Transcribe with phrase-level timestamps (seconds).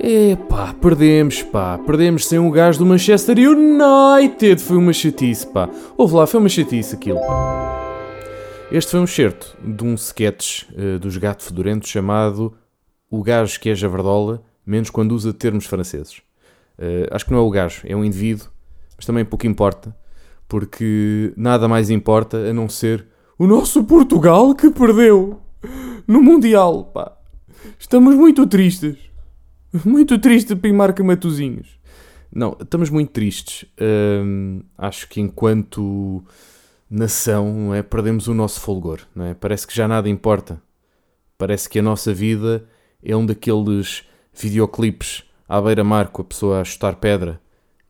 [0.00, 1.76] Epá, perdemos, pá.
[1.78, 4.62] Perdemos sem um gajo do Manchester United.
[4.62, 5.68] Foi uma chatice, pá.
[5.96, 7.18] Houve lá, foi uma chatice aquilo.
[8.70, 12.54] Este foi um certo de um sketch uh, dos Gato Fedorento chamado
[13.10, 16.18] O Gajo que é Javardola, menos quando usa termos franceses.
[16.78, 18.46] Uh, acho que não é o gajo, é um indivíduo,
[18.96, 19.96] mas também pouco importa,
[20.46, 23.06] porque nada mais importa a não ser
[23.38, 25.40] o nosso Portugal que perdeu
[26.06, 27.16] no Mundial, pá.
[27.78, 29.07] Estamos muito tristes.
[29.84, 31.78] Muito triste para marca Matozinhos.
[32.32, 33.64] Não, estamos muito tristes.
[34.76, 36.22] Acho que enquanto
[36.90, 39.00] nação é, perdemos o nosso folgor.
[39.14, 39.34] Não é?
[39.34, 40.60] Parece que já nada importa.
[41.36, 42.64] Parece que a nossa vida
[43.02, 44.04] é um daqueles
[44.34, 47.40] videoclipes à beira-mar com a pessoa a chutar pedra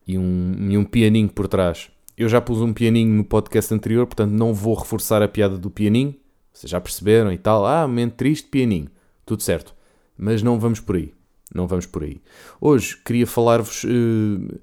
[0.07, 1.89] e um, e um pianinho por trás.
[2.17, 5.69] Eu já pus um pianinho no podcast anterior, portanto não vou reforçar a piada do
[5.69, 6.15] pianinho.
[6.51, 7.65] Vocês já perceberam e tal.
[7.65, 8.89] Ah, momento triste, pianinho.
[9.25, 9.73] Tudo certo.
[10.17, 11.18] Mas não vamos por aí.
[11.53, 12.21] Não vamos por aí.
[12.61, 14.59] Hoje queria falar-vos uh,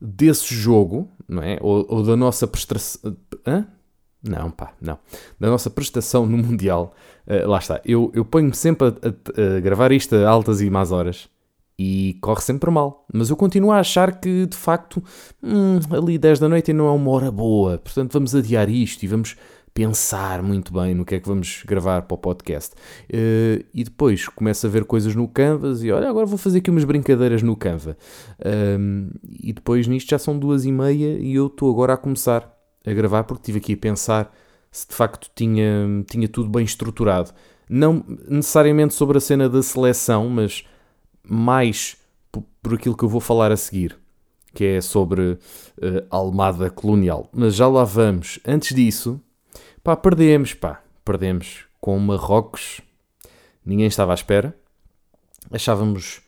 [0.00, 1.58] desse jogo, não é?
[1.60, 3.16] Ou, ou da nossa prestação.
[4.22, 4.98] Não, pá, não.
[5.38, 6.94] Da nossa prestação no Mundial.
[7.26, 7.80] Uh, lá está.
[7.84, 11.28] Eu, eu ponho-me sempre a, a, a, gravar isto a altas e más horas
[11.78, 13.06] e corre sempre mal.
[13.12, 15.02] Mas eu continuo a achar que, de facto,
[15.42, 17.78] hum, ali 10 da noite não é uma hora boa.
[17.78, 19.36] Portanto, vamos adiar isto e vamos
[19.80, 22.74] pensar muito bem no que é que vamos gravar para o podcast.
[23.04, 26.68] Uh, e depois começo a ver coisas no Canvas e olha, agora vou fazer aqui
[26.68, 27.96] umas brincadeiras no Canva.
[28.38, 29.10] Uh,
[29.42, 32.54] e depois nisto já são duas e meia e eu estou agora a começar
[32.86, 34.36] a gravar porque estive aqui a pensar
[34.70, 37.30] se de facto tinha, tinha tudo bem estruturado.
[37.66, 40.62] Não necessariamente sobre a cena da seleção, mas
[41.26, 41.96] mais
[42.30, 43.96] por, por aquilo que eu vou falar a seguir,
[44.52, 45.38] que é sobre uh,
[46.10, 47.30] Almada Colonial.
[47.32, 48.38] Mas já lá vamos.
[48.46, 49.18] Antes disso,
[49.82, 50.82] Pá, perdemos, pá.
[51.04, 52.80] Perdemos com Marrocos.
[53.64, 54.54] Ninguém estava à espera.
[55.50, 56.20] Achávamos.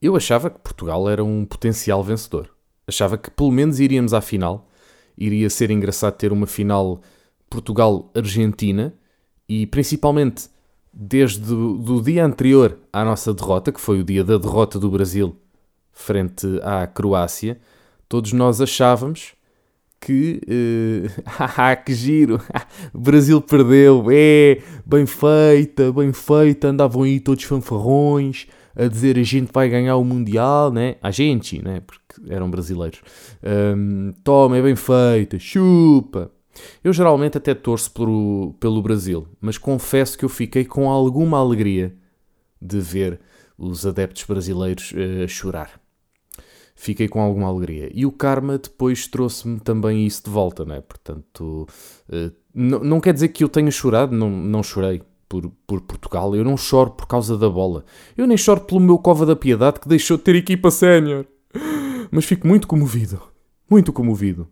[0.00, 2.50] Eu achava que Portugal era um potencial vencedor.
[2.86, 4.68] Achava que pelo menos iríamos à final.
[5.16, 7.00] Iria ser engraçado ter uma final
[7.48, 8.94] Portugal-Argentina
[9.48, 10.50] e principalmente
[10.92, 15.36] desde o dia anterior à nossa derrota, que foi o dia da derrota do Brasil
[15.92, 17.58] frente à Croácia,
[18.06, 19.34] todos nós achávamos
[20.00, 20.40] que.
[21.26, 22.40] Uh, que giro!
[22.92, 24.06] o Brasil perdeu!
[24.10, 24.62] É!
[24.84, 26.68] Bem feita, bem feita!
[26.68, 30.96] Andavam aí todos fanfarrões a dizer a gente vai ganhar o Mundial, né?
[31.02, 31.80] A gente, né?
[31.80, 33.00] Porque eram brasileiros.
[33.42, 36.30] Um, toma, é bem feita, chupa!
[36.82, 41.94] Eu geralmente até torço pelo, pelo Brasil, mas confesso que eu fiquei com alguma alegria
[42.60, 43.20] de ver
[43.58, 45.85] os adeptos brasileiros uh, chorar
[46.76, 47.90] fiquei com alguma alegria.
[47.92, 50.80] E o karma depois trouxe-me também isso de volta, né?
[50.82, 51.66] Portanto,
[52.08, 56.44] uh, não quer dizer que eu tenha chorado, não, não chorei por, por Portugal, eu
[56.44, 57.84] não choro por causa da bola.
[58.16, 61.26] Eu nem choro pelo meu Cova da Piedade que deixou de ter equipa sénior.
[62.10, 63.20] Mas fico muito comovido,
[63.68, 64.46] muito comovido.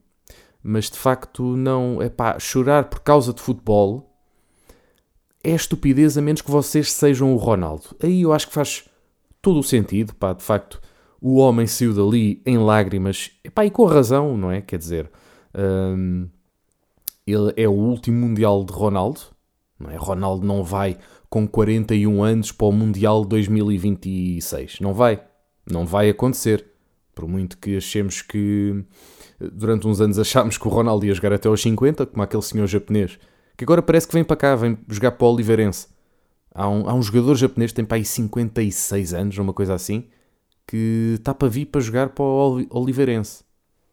[0.62, 4.10] Mas de facto, não, é pá, chorar por causa de futebol
[5.42, 7.84] é estupidez a menos que vocês sejam o Ronaldo.
[8.02, 8.84] Aí eu acho que faz
[9.42, 10.80] todo o sentido, pá, de facto
[11.20, 14.60] o homem saiu dali em lágrimas, epá, e com razão, não é?
[14.60, 15.10] Quer dizer,
[15.54, 16.28] um,
[17.26, 19.20] ele é o último Mundial de Ronaldo,
[19.78, 19.96] não é?
[19.96, 20.98] Ronaldo não vai
[21.28, 25.22] com 41 anos para o Mundial 2026, não vai,
[25.70, 26.66] não vai acontecer.
[27.14, 28.84] Por muito que achemos que
[29.52, 32.66] durante uns anos achámos que o Ronaldo ia jogar até aos 50, como aquele senhor
[32.66, 33.18] japonês,
[33.56, 35.88] que agora parece que vem para cá, vem jogar para o Oliveirense.
[36.52, 40.06] Há um, há um jogador japonês que tem para aí 56 anos, uma coisa assim,
[40.66, 43.44] que está para vir para jogar para o Oliveirense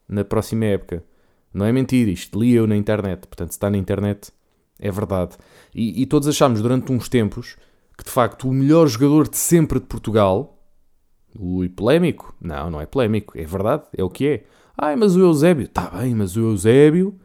[0.08, 1.04] na próxima época.
[1.54, 4.32] Não é mentira, isto li eu na internet, portanto, se está na internet,
[4.80, 5.38] é verdade.
[5.76, 7.58] E, e todos achámos durante uns tempos
[7.98, 10.58] que de facto o melhor jogador de sempre de Portugal,
[11.38, 14.44] o polémico, não, não é polémico, é verdade, é o que é.
[14.78, 17.20] Ai, mas o Eusébio, está bem, mas o Eusébio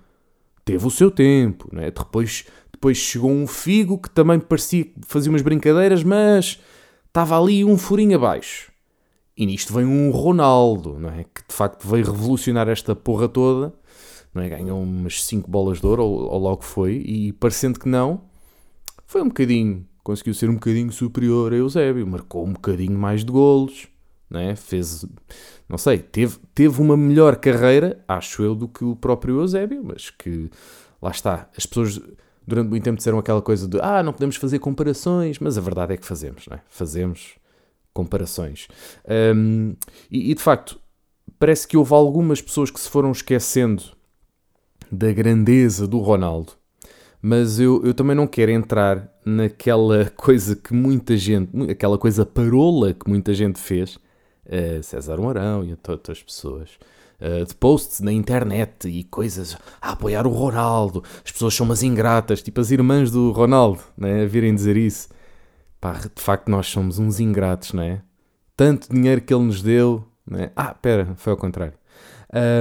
[0.65, 1.91] teve o seu tempo, não é?
[1.91, 6.61] Depois, depois chegou um Figo que também parecia que fazia umas brincadeiras, mas
[7.07, 8.71] estava ali um furinho abaixo.
[9.37, 11.25] E nisto vem um Ronaldo, não é?
[11.25, 13.75] Que de facto veio revolucionar esta porra toda,
[14.35, 14.49] não é?
[14.49, 18.23] Ganhou umas 5 bolas de ouro, ou, ou logo foi, e parecendo que não,
[19.07, 23.31] foi um bocadinho, conseguiu ser um bocadinho superior a Eusébio, marcou um bocadinho mais de
[23.31, 23.89] golos,
[24.31, 24.57] não é?
[24.57, 25.05] Fez,
[25.69, 30.11] não sei, teve, teve uma melhor carreira, acho eu, do que o próprio Eusébio, mas
[30.11, 30.51] que,
[31.01, 32.01] lá está, as pessoas
[32.47, 35.95] durante muito tempo disseram aquela coisa de, ah, não podemos fazer comparações, mas a verdade
[35.95, 36.61] é que fazemos, não é?
[36.69, 37.35] Fazemos
[37.97, 38.69] comparações.
[39.35, 39.75] Um,
[40.11, 40.79] e, e, de facto,
[41.39, 43.83] parece que houve algumas pessoas que se foram esquecendo
[44.93, 46.53] da grandeza do Ronaldo,
[47.21, 52.95] Mas eu, eu também não quero entrar naquela coisa que muita gente, aquela coisa parola
[52.95, 56.71] que muita gente fez, uh, César Mourão e outras pessoas,
[57.21, 61.83] uh, de posts na internet e coisas a apoiar o Ronaldo, as pessoas são umas
[61.83, 65.09] ingratas, tipo as irmãs do Ronaldo, né, a virem dizer isso.
[65.87, 68.03] Pá, de facto nós somos uns ingratos, não é?
[68.57, 70.51] Tanto dinheiro que ele nos deu, né?
[70.57, 71.75] Ah, pera, foi ao contrário.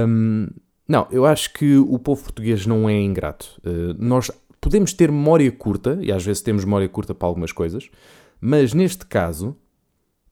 [0.06, 0.46] Um,
[0.86, 3.60] não, eu acho que o povo português não é ingrato.
[3.64, 4.30] Uh, nós
[4.60, 7.90] podemos ter memória curta, e às vezes temos memória curta para algumas coisas,
[8.40, 9.56] mas neste caso,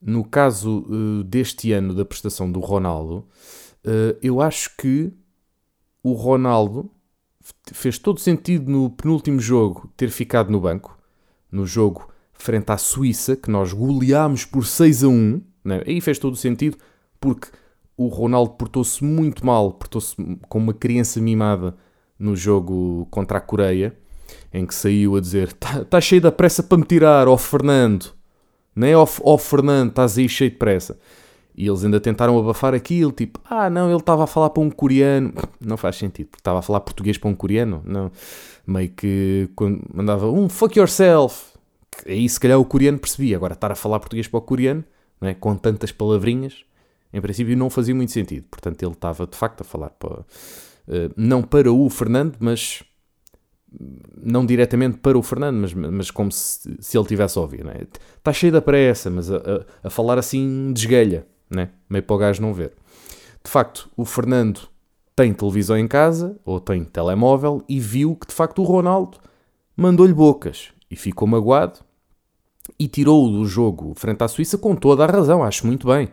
[0.01, 3.27] no caso uh, deste ano da prestação do Ronaldo,
[3.85, 5.13] uh, eu acho que
[6.01, 6.89] o Ronaldo
[7.73, 10.97] fez todo sentido no penúltimo jogo ter ficado no banco,
[11.51, 15.41] no jogo frente à Suíça, que nós goleámos por 6 a 1.
[15.65, 15.83] Né?
[15.87, 16.77] Aí fez todo o sentido,
[17.21, 17.49] porque
[17.97, 20.15] o Ronaldo portou-se muito mal, portou-se
[20.49, 21.75] como uma criança mimada
[22.19, 23.97] no jogo contra a Coreia,
[24.53, 28.13] em que saiu a dizer: Está tá cheio da pressa para me tirar, ó Fernando.
[28.75, 30.99] Nem é ó, ó Fernando, estás aí cheio de pressa.
[31.57, 34.71] E eles ainda tentaram abafar aquilo, tipo, ah, não, ele estava a falar para um
[34.71, 35.33] coreano.
[35.61, 37.81] Não faz sentido, porque estava a falar português para um coreano.
[37.85, 38.11] Não.
[38.67, 41.54] Meio que quando mandava um fuck yourself,
[42.07, 43.37] aí se calhar o coreano percebia.
[43.37, 44.85] Agora, estar a falar português para o coreano,
[45.21, 45.35] não é?
[45.35, 46.65] com tantas palavrinhas,
[47.13, 48.47] em princípio não fazia muito sentido.
[48.51, 50.25] Portanto, ele estava de facto a falar para, uh,
[51.17, 52.83] não para o Fernando, mas
[54.17, 57.67] não diretamente para o Fernando, mas, mas como se, se ele tivesse a ouvir.
[57.67, 57.87] É?
[58.19, 61.71] Está cheio da pressa, mas a, a, a, falar assim desgalha, né?
[61.89, 62.73] meio para o gajo não ver.
[63.45, 64.61] De facto, o Fernando
[65.15, 69.19] tem televisão em casa, ou tem telemóvel, e viu que de facto o Ronaldo
[69.77, 71.81] mandou-lhe bocas e ficou magoado
[72.79, 76.09] e tirou-o do jogo frente à Suíça com toda a razão, acho muito bem.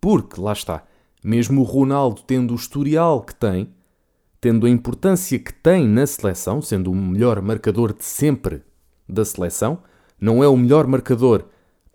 [0.00, 0.84] Porque, lá está,
[1.22, 3.68] mesmo o Ronaldo tendo o historial que tem,
[4.40, 8.62] tendo a importância que tem na seleção, sendo o melhor marcador de sempre
[9.08, 9.78] da seleção,
[10.20, 11.44] não é o melhor marcador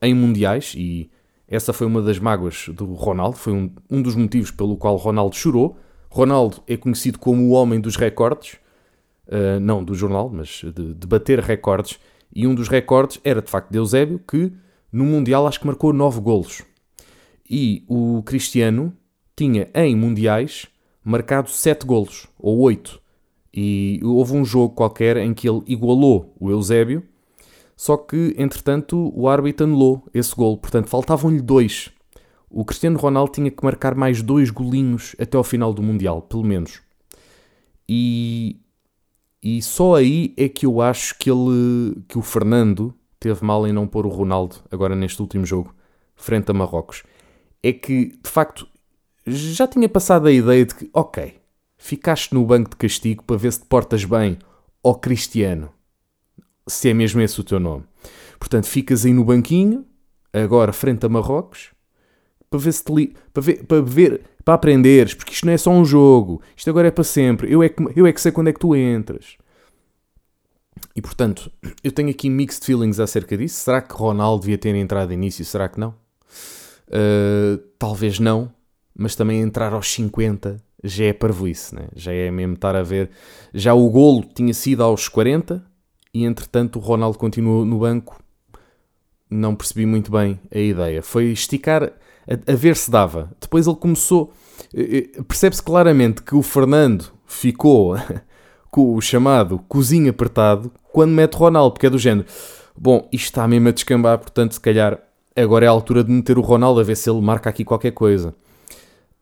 [0.02, 1.10] em mundiais e
[1.48, 5.36] essa foi uma das mágoas do Ronaldo, foi um, um dos motivos pelo qual Ronaldo
[5.36, 5.78] chorou.
[6.10, 8.58] Ronaldo é conhecido como o homem dos recordes,
[9.28, 12.00] uh, não do jornal, mas de, de, bater recordes,
[12.34, 14.52] e um dos recordes era de facto de Eusébio, que
[14.92, 16.64] no Mundial acho que marcou 9 golos.
[17.50, 18.96] E o Cristiano
[19.36, 20.68] tinha em Mundiais
[21.04, 23.00] marcado 7 golos, ou 8.
[23.54, 27.04] E houve um jogo qualquer em que ele igualou o Eusébio,
[27.76, 30.58] só que, entretanto, o árbitro anulou esse gol.
[30.58, 31.92] Portanto, faltavam-lhe dois.
[32.50, 36.44] O Cristiano Ronaldo tinha que marcar mais dois golinhos até ao final do Mundial, pelo
[36.44, 36.82] menos.
[37.88, 38.62] E,
[39.46, 43.72] e só aí é que eu acho que, ele, que o Fernando teve mal em
[43.72, 45.72] não pôr o Ronaldo agora neste último jogo,
[46.16, 47.04] frente a Marrocos.
[47.62, 48.68] É que, de facto,
[49.28, 51.36] já tinha passado a ideia de que, ok,
[51.78, 54.40] ficaste no banco de castigo para ver se te portas bem,
[54.84, 55.72] ó Cristiano,
[56.68, 57.84] se é mesmo esse o teu nome.
[58.40, 59.86] Portanto, ficas aí no banquinho,
[60.34, 61.70] agora frente a Marrocos,
[62.50, 63.16] para ver se te li...
[63.32, 66.88] para ver, para ver, para aprenderes, porque isto não é só um jogo, isto agora
[66.88, 67.52] é para sempre.
[67.52, 69.38] Eu é que, eu é que sei quando é que tu entras.
[70.96, 71.52] E portanto,
[71.84, 73.56] eu tenho aqui mixed feelings acerca disso.
[73.56, 75.44] Será que Ronaldo devia ter entrado início?
[75.44, 75.96] Será que não?
[76.88, 78.52] Uh, talvez não,
[78.96, 81.88] mas também entrar aos 50 já é parvoíce, né?
[81.96, 83.10] já é mesmo estar a ver.
[83.52, 85.66] Já o golo tinha sido aos 40
[86.14, 88.22] e entretanto o Ronaldo continuou no banco.
[89.28, 91.02] Não percebi muito bem a ideia.
[91.02, 91.92] Foi esticar
[92.28, 93.32] a, a ver se dava.
[93.40, 94.34] Depois ele começou.
[94.74, 97.96] Eh, eh, percebe-se claramente que o Fernando ficou
[98.72, 102.28] com o chamado cozinho apertado quando mete Ronaldo, porque é do género.
[102.78, 105.00] Bom, isto está mesmo a descambar, portanto, se calhar
[105.36, 107.92] agora é a altura de meter o Ronaldo a ver se ele marca aqui qualquer
[107.92, 108.34] coisa.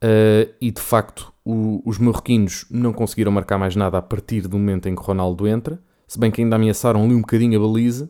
[0.04, 4.58] Uh, e de facto, o, os marroquinos não conseguiram marcar mais nada a partir do
[4.58, 8.10] momento em que Ronaldo entra, se bem que ainda ameaçaram ali um bocadinho a baliza,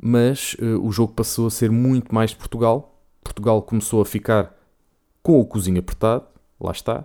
[0.00, 2.91] mas uh, o jogo passou a ser muito mais de Portugal.
[3.32, 4.54] Portugal começou a ficar
[5.22, 6.24] com o cozinho apertado,
[6.60, 7.04] lá está,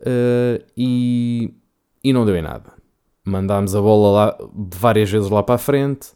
[0.00, 1.54] uh, e,
[2.02, 2.72] e não deu em nada.
[3.24, 6.10] Mandámos a bola lá várias vezes lá para a frente,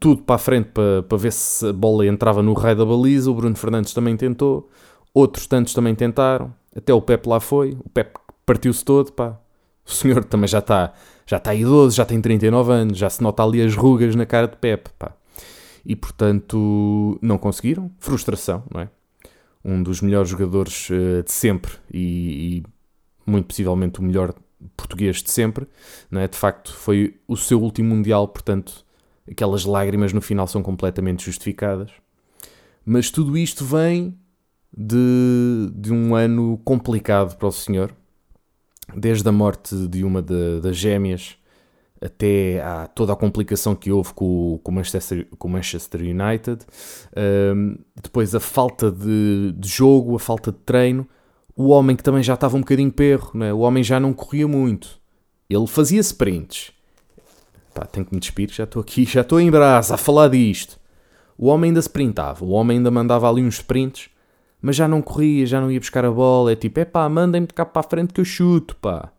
[0.00, 3.30] tudo para a frente para, para ver se a bola entrava no raio da baliza.
[3.30, 4.68] O Bruno Fernandes também tentou
[5.14, 6.52] Outros tantos também tentaram.
[6.76, 7.78] Até o Pep lá foi.
[7.84, 9.38] O Pep partiu-se todo, pá.
[9.86, 10.92] O senhor também já está
[11.26, 14.48] já está idoso, já tem 39 anos, já se nota ali as rugas na cara
[14.48, 15.12] de Pep, pá.
[15.84, 17.90] E portanto não conseguiram.
[17.98, 18.88] Frustração, não é?
[19.64, 24.34] Um dos melhores jogadores uh, de sempre e, e, muito possivelmente o melhor
[24.76, 25.66] português de sempre,
[26.10, 26.28] não é?
[26.28, 28.84] De facto foi o seu último mundial, portanto
[29.30, 31.90] aquelas lágrimas no final são completamente justificadas.
[32.84, 34.18] Mas tudo isto vem
[34.76, 37.94] de, de um ano complicado para o senhor,
[38.94, 41.38] desde a morte de uma de, das gêmeas
[42.04, 46.64] até à toda a complicação que houve com, o, Manchester, com Manchester United,
[47.56, 51.08] um, depois a falta de, de, jogo, a falta de treino,
[51.56, 53.52] o homem que também já estava um bocadinho perro, né?
[53.52, 55.00] o homem já não corria muito,
[55.48, 56.72] ele fazia sprints.
[57.72, 60.78] Pá, tenho que me despir, já estou aqui, já estou em brasa a falar disto.
[61.38, 64.10] O homem ainda sprintava, o homem ainda mandava ali uns sprints,
[64.60, 66.52] mas já não corria, já não ia buscar a bola.
[66.52, 69.13] É tipo, é pá, mandem-me cá para a frente que eu chuto, pá.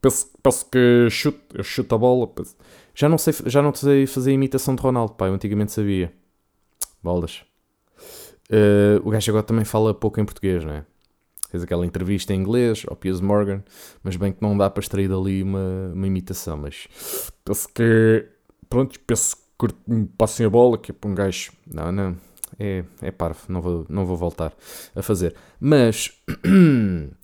[0.00, 2.26] Penso, penso que chuto, chuto a bola.
[2.26, 2.56] Penso.
[2.94, 6.12] Já não, sei, já não sei fazer imitação de Ronaldo, pá, eu antigamente sabia.
[7.02, 7.42] Bolas.
[8.50, 10.84] Uh, o gajo agora também fala pouco em português, não é?
[11.50, 13.62] Fez aquela entrevista em inglês ao Piers Morgan,
[14.02, 16.56] mas bem que não dá para extrair dali uma, uma imitação.
[16.56, 16.86] Mas
[17.44, 18.26] penso que.
[18.68, 19.68] Pronto, penso que
[20.16, 21.52] passem a bola, que é para um gajo.
[21.66, 22.16] Não, não
[22.60, 24.52] é, é parvo, não vou, não vou voltar
[24.94, 25.34] a fazer.
[25.58, 26.12] Mas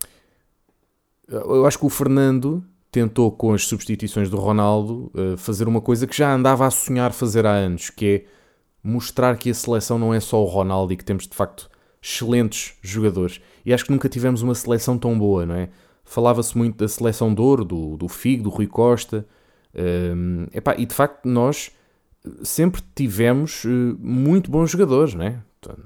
[1.29, 6.07] eu acho que o Fernando tentou com as substituições do Ronaldo eh, fazer uma coisa
[6.07, 8.25] que já andava a sonhar fazer há anos, que é
[8.83, 11.69] mostrar que a seleção não é só o Ronaldo e que temos de facto
[12.01, 13.41] excelentes jogadores.
[13.65, 15.69] E acho que nunca tivemos uma seleção tão boa, não é?
[16.05, 19.27] Falava-se muito da seleção de ouro, do, do Figo, do Rui Costa.
[19.75, 21.73] Um, ehm, epá, e de facto nós
[22.43, 23.65] sempre tivemos
[23.99, 25.43] muito bons jogadores, né?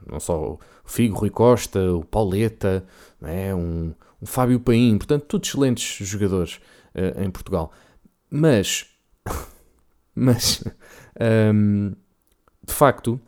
[0.07, 2.85] não só o Figo, Rui Costa, o Pauleta,
[3.21, 3.55] né?
[3.55, 6.61] um, um Fábio Paim, portanto, todos excelentes jogadores
[6.95, 7.73] uh, em Portugal.
[8.31, 8.87] Mas,
[10.15, 10.71] mas um,
[11.21, 11.93] ehm,
[12.67, 13.21] de facto,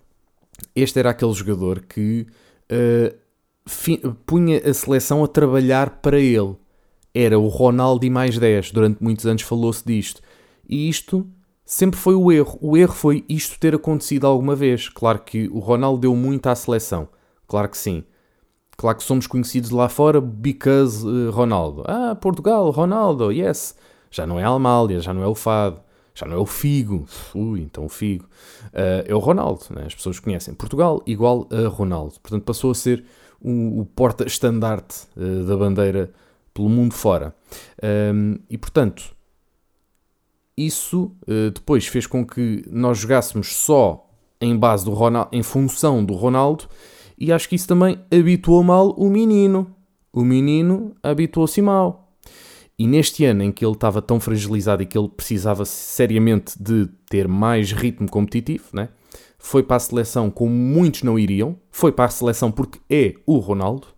[0.74, 2.26] este era aquele jogador que
[2.70, 6.56] uh, punha a seleção a trabalhar para ele.
[7.14, 8.70] Era o Ronaldo e mais 10.
[8.70, 10.22] Durante muitos anos falou-se disto.
[10.68, 11.28] E isto
[11.64, 12.58] sempre foi o erro.
[12.60, 14.88] O erro foi isto ter acontecido alguma vez.
[14.88, 17.08] Claro que o Ronaldo deu muito à seleção.
[17.46, 18.04] Claro que sim.
[18.82, 21.84] Claro que somos conhecidos lá fora because uh, Ronaldo.
[21.86, 23.76] Ah, Portugal, Ronaldo, yes.
[24.10, 25.78] Já não é a Almália, já não é o Fado,
[26.12, 27.06] já não é o Figo.
[27.32, 28.24] Ui, então o Figo.
[28.74, 29.84] Uh, é o Ronaldo, né?
[29.86, 30.52] as pessoas conhecem.
[30.52, 32.18] Portugal igual a Ronaldo.
[32.20, 33.04] Portanto, passou a ser
[33.40, 36.10] o, o porta-estandarte uh, da bandeira
[36.52, 37.32] pelo mundo fora.
[38.12, 39.14] Um, e portanto,
[40.56, 44.10] isso uh, depois fez com que nós jogássemos só
[44.40, 46.64] em base do Ronaldo, em função do Ronaldo,
[47.22, 49.74] e acho que isso também habituou mal o menino.
[50.12, 52.12] O menino habituou-se mal.
[52.78, 56.88] E neste ano em que ele estava tão fragilizado e que ele precisava seriamente de
[57.08, 58.88] ter mais ritmo competitivo, né?
[59.42, 63.38] foi para a seleção como muitos não iriam, foi para a seleção porque é o
[63.38, 63.88] Ronaldo,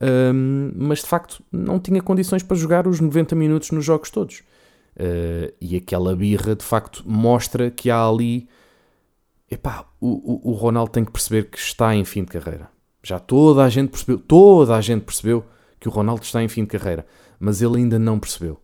[0.00, 4.42] um, mas de facto não tinha condições para jogar os 90 minutos nos jogos todos.
[4.96, 8.48] Uh, e aquela birra de facto mostra que há ali.
[9.50, 12.68] Epá, o, o, o Ronaldo tem que perceber que está em fim de carreira.
[13.02, 15.44] Já toda a gente percebeu, toda a gente percebeu
[15.78, 17.06] que o Ronaldo está em fim de carreira,
[17.38, 18.60] mas ele ainda não percebeu.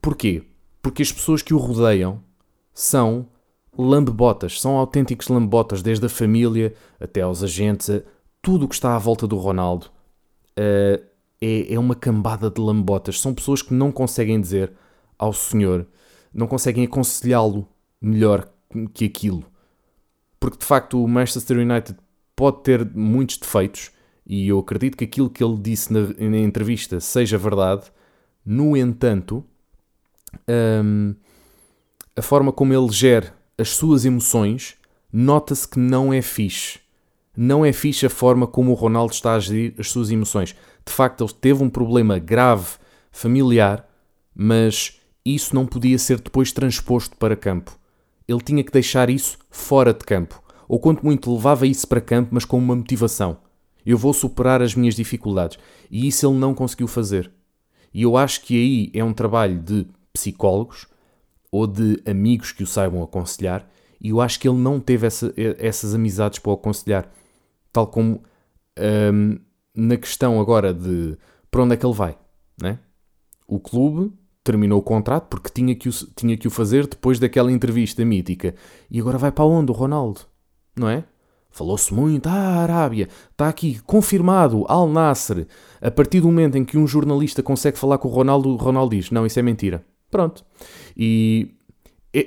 [0.00, 0.44] Porquê?
[0.80, 2.22] Porque as pessoas que o rodeiam
[2.72, 3.26] são
[3.76, 7.88] lambebotas, são autênticos lambebotas, desde a família até aos agentes,
[8.40, 9.86] tudo o que está à volta do Ronaldo
[10.58, 11.02] uh,
[11.40, 13.20] é, é uma cambada de lambotas.
[13.20, 14.72] São pessoas que não conseguem dizer
[15.18, 15.86] ao Senhor,
[16.32, 17.68] não conseguem aconselhá-lo
[18.00, 18.48] melhor
[18.94, 19.44] que aquilo.
[20.42, 21.96] Porque de facto o Manchester United
[22.34, 23.92] pode ter muitos defeitos
[24.26, 27.84] e eu acredito que aquilo que ele disse na, na entrevista seja verdade.
[28.44, 29.44] No entanto,
[30.84, 31.14] hum,
[32.16, 34.74] a forma como ele gera as suas emoções
[35.12, 36.80] nota-se que não é fixe.
[37.36, 40.56] Não é fixe a forma como o Ronaldo está a gerir as suas emoções.
[40.84, 42.66] De facto, ele teve um problema grave
[43.12, 43.88] familiar,
[44.34, 47.78] mas isso não podia ser depois transposto para campo.
[48.26, 52.30] Ele tinha que deixar isso fora de campo, ou quanto muito levava isso para campo,
[52.32, 53.38] mas com uma motivação.
[53.84, 55.58] Eu vou superar as minhas dificuldades.
[55.90, 57.30] E isso ele não conseguiu fazer.
[57.92, 60.86] E eu acho que aí é um trabalho de psicólogos
[61.50, 63.68] ou de amigos que o saibam aconselhar,
[64.00, 67.08] e eu acho que ele não teve essa, essas amizades para o aconselhar.
[67.72, 68.22] Tal como
[69.12, 69.38] hum,
[69.74, 71.16] na questão agora de
[71.50, 72.18] para onde é que ele vai.
[72.60, 72.78] Né?
[73.46, 74.12] O clube
[74.44, 78.54] terminou o contrato porque tinha que, o, tinha que o fazer depois daquela entrevista mítica.
[78.90, 80.20] E agora vai para onde o Ronaldo?
[80.76, 81.04] Não é?
[81.50, 85.46] Falou-se muito, ah, Arábia, está aqui, confirmado, Al Nasser.
[85.82, 88.96] A partir do momento em que um jornalista consegue falar com o Ronaldo, o Ronaldo
[88.96, 89.84] diz, não, isso é mentira.
[90.10, 90.42] Pronto.
[90.96, 91.54] E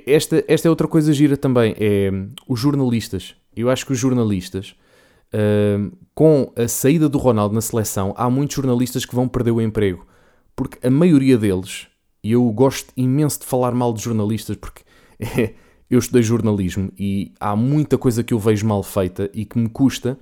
[0.06, 2.12] esta, esta é outra coisa gira também, é
[2.48, 3.36] os jornalistas.
[3.56, 4.76] Eu acho que os jornalistas,
[5.34, 9.62] uh, com a saída do Ronaldo na seleção, há muitos jornalistas que vão perder o
[9.62, 10.06] emprego.
[10.56, 11.88] Porque a maioria deles
[12.26, 14.82] e eu gosto imenso de falar mal de jornalistas porque
[15.88, 19.70] eu estudei jornalismo e há muita coisa que eu vejo mal feita e que me
[19.70, 20.18] custa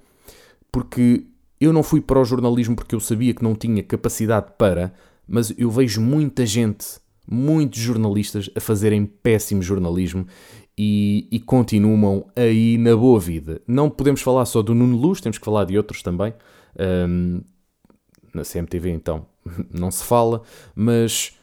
[0.70, 1.26] porque
[1.62, 4.94] eu não fui para o jornalismo porque eu sabia que não tinha capacidade para,
[5.26, 10.28] mas eu vejo muita gente muitos jornalistas a fazerem péssimo jornalismo
[10.78, 13.62] e, e, continuam aí na boa vida.
[13.66, 16.34] Não podemos falar só do Nuno Luz, temos que falar de outros também.
[16.78, 17.42] Um,
[18.34, 19.26] na CMTV, então,
[19.72, 20.42] não se fala,
[20.76, 21.38] mas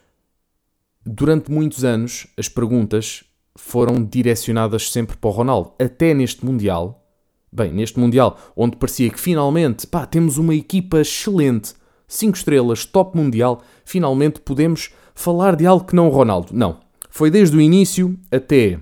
[1.05, 3.25] durante muitos anos as perguntas
[3.57, 5.73] foram direcionadas sempre para o Ronaldo.
[5.79, 7.07] Até neste Mundial,
[7.53, 11.75] bem, neste Mundial, onde parecia que finalmente, pá, temos uma equipa excelente,
[12.07, 16.53] 5 estrelas, top mundial, finalmente podemos falar de algo que não o Ronaldo.
[16.53, 16.81] Não.
[17.09, 18.81] Foi desde o início até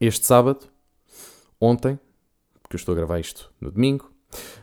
[0.00, 0.66] este sábado,
[1.60, 1.98] ontem,
[2.62, 4.10] porque eu estou a gravar isto no domingo,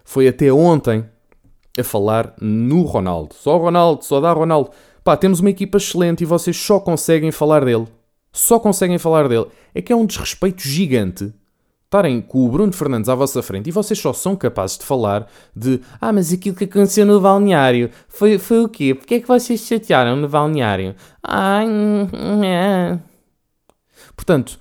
[0.04, 1.06] foi até ontem
[1.78, 3.34] a falar no Ronaldo.
[3.36, 4.72] Só Ronaldo, só dá Ronaldo.
[5.04, 7.88] Pá, temos uma equipa excelente e vocês só conseguem falar dele.
[8.32, 9.48] Só conseguem falar dele.
[9.74, 11.34] É que é um desrespeito gigante
[11.86, 15.28] estarem com o Bruno Fernandes à vossa frente e vocês só são capazes de falar
[15.56, 18.96] de ah, mas aquilo que aconteceu no balneário foi, foi o quê?
[18.96, 20.96] Porquê é que vocês se chatearam no balneário?
[21.22, 21.68] Ai,
[22.44, 23.00] é.
[24.16, 24.60] Portanto,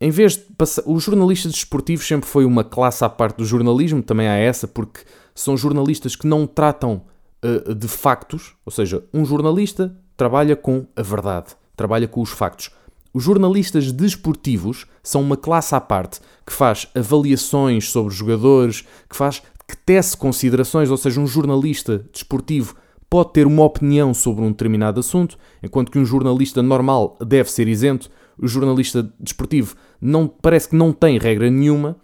[0.00, 0.82] em vez de passar.
[0.86, 5.00] Os jornalistas desportivos sempre foi uma classe à parte do jornalismo, também há essa, porque
[5.34, 7.02] são jornalistas que não tratam
[7.44, 12.70] uh, de factos, ou seja, um jornalista trabalha com a verdade, trabalha com os factos.
[13.14, 19.42] Os jornalistas desportivos são uma classe à parte que faz avaliações sobre jogadores, que faz
[19.68, 22.74] que tece considerações, ou seja, um jornalista desportivo
[23.08, 27.68] pode ter uma opinião sobre um determinado assunto, enquanto que um jornalista normal deve ser
[27.68, 31.96] isento o jornalista desportivo não parece que não tem regra nenhuma.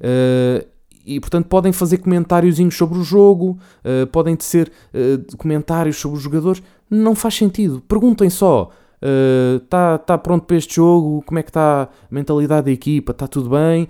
[0.00, 0.66] Uh,
[1.04, 6.22] e portanto podem fazer comentários sobre o jogo, uh, podem tecer uh, comentários sobre os
[6.22, 7.82] jogadores, não faz sentido.
[7.86, 8.70] Perguntem só:
[9.62, 11.22] está uh, tá pronto para este jogo?
[11.26, 13.12] Como é que está a mentalidade da equipa?
[13.12, 13.88] Está tudo bem?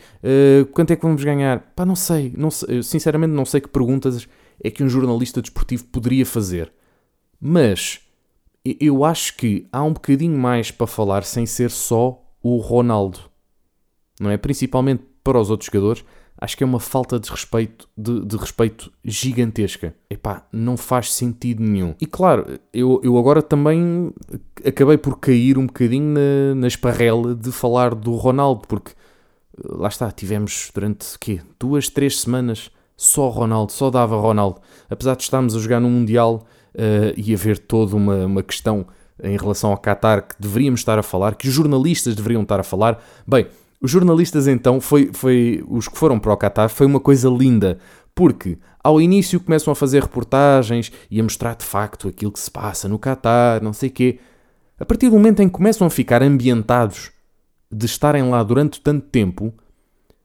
[0.72, 1.72] Quanto é que vamos ganhar?
[1.76, 4.26] Pá, não sei, não sei, sinceramente não sei que perguntas
[4.62, 6.72] é que um jornalista desportivo poderia fazer.
[7.40, 8.00] Mas
[8.64, 13.18] eu acho que há um bocadinho mais para falar sem ser só o Ronaldo.
[14.18, 14.36] Não é?
[14.36, 16.04] Principalmente para os outros jogadores,
[16.44, 19.94] acho que é uma falta de respeito, de, de respeito gigantesca.
[20.10, 21.94] Epá, não faz sentido nenhum.
[21.98, 24.12] E claro, eu, eu agora também
[24.62, 28.92] acabei por cair um bocadinho na, na esparrela de falar do Ronaldo, porque
[29.64, 31.40] lá está, tivemos durante quê?
[31.58, 34.60] duas, três semanas só Ronaldo, só dava Ronaldo.
[34.90, 38.86] Apesar de estarmos a jogar no Mundial uh, e haver toda uma, uma questão
[39.22, 42.64] em relação ao Qatar que deveríamos estar a falar, que os jornalistas deveriam estar a
[42.64, 43.02] falar.
[43.26, 43.46] Bem,
[43.84, 47.78] os jornalistas então, foi, foi os que foram para o Qatar, foi uma coisa linda,
[48.14, 52.50] porque ao início começam a fazer reportagens e a mostrar de facto aquilo que se
[52.50, 54.18] passa no Qatar, não sei quê.
[54.80, 57.12] A partir do momento em que começam a ficar ambientados
[57.70, 59.52] de estarem lá durante tanto tempo,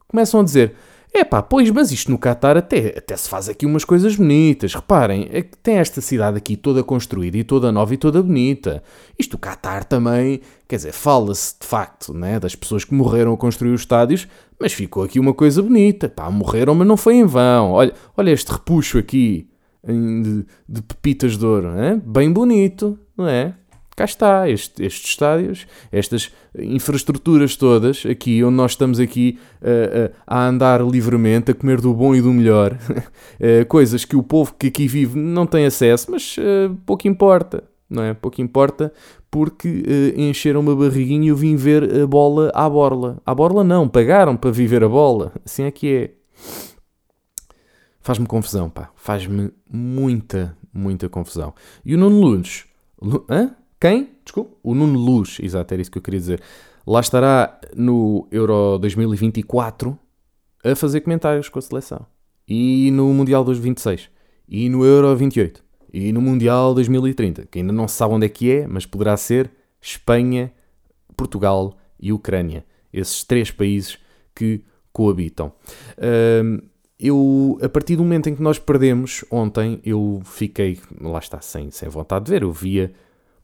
[0.08, 0.76] começam a dizer:
[1.14, 4.74] é pá, pois, mas isto no Qatar até, até se faz aqui umas coisas bonitas.
[4.74, 8.84] Reparem, é que tem esta cidade aqui toda construída e toda nova e toda bonita.
[9.18, 13.38] Isto o Qatar também, quer dizer, fala-se de facto né, das pessoas que morreram a
[13.38, 14.28] construir os estádios,
[14.60, 16.08] mas ficou aqui uma coisa bonita.
[16.08, 17.72] Pá, morreram, mas não foi em vão.
[17.72, 19.50] Olha, olha este repuxo aqui
[19.84, 22.02] de, de pepitas de ouro, né?
[22.06, 23.56] bem bonito, não é?
[24.00, 29.66] Cá está, este, estes estádios, estas infraestruturas todas, aqui onde nós estamos aqui uh,
[30.10, 34.24] uh, a andar livremente, a comer do bom e do melhor, uh, coisas que o
[34.24, 36.38] povo que aqui vive não tem acesso, mas
[36.86, 38.14] pouco importa, não é?
[38.14, 38.94] Pouco importa
[39.30, 39.84] porque
[40.16, 43.22] encheram uma barriguinha e eu vim ver a bola à borla.
[43.26, 46.12] À borla não, pagaram para viver a bola, assim é que é.
[48.00, 48.90] Faz-me confusão, pá.
[48.96, 51.54] Faz-me muita, muita confusão.
[51.84, 52.66] E o Nuno Lunes...
[53.30, 53.56] Hã?
[53.80, 54.10] Quem?
[54.24, 54.56] Desculpa.
[54.62, 56.42] O Nuno Luz, exato, era isso que eu queria dizer.
[56.86, 59.98] Lá estará no Euro 2024
[60.64, 62.06] a fazer comentários com a seleção.
[62.48, 64.10] E no Mundial 2026.
[64.48, 65.64] E no Euro 28.
[65.94, 67.46] E no Mundial 2030.
[67.46, 70.52] Que ainda não se sabe onde é que é, mas poderá ser Espanha,
[71.16, 72.66] Portugal e Ucrânia.
[72.92, 73.98] Esses três países
[74.36, 75.54] que coabitam.
[76.44, 76.60] Um,
[77.00, 81.72] eu, a partir do momento em que nós perdemos ontem, eu fiquei, lá está, sem,
[81.72, 82.42] sem vontade de ver.
[82.42, 82.92] Eu via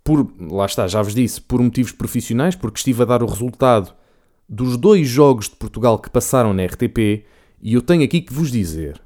[0.05, 3.91] por, lá está, já vos disse, por motivos profissionais, porque estive a dar o resultado
[4.47, 7.25] dos dois jogos de Portugal que passaram na RTP,
[7.59, 9.01] e eu tenho aqui que vos dizer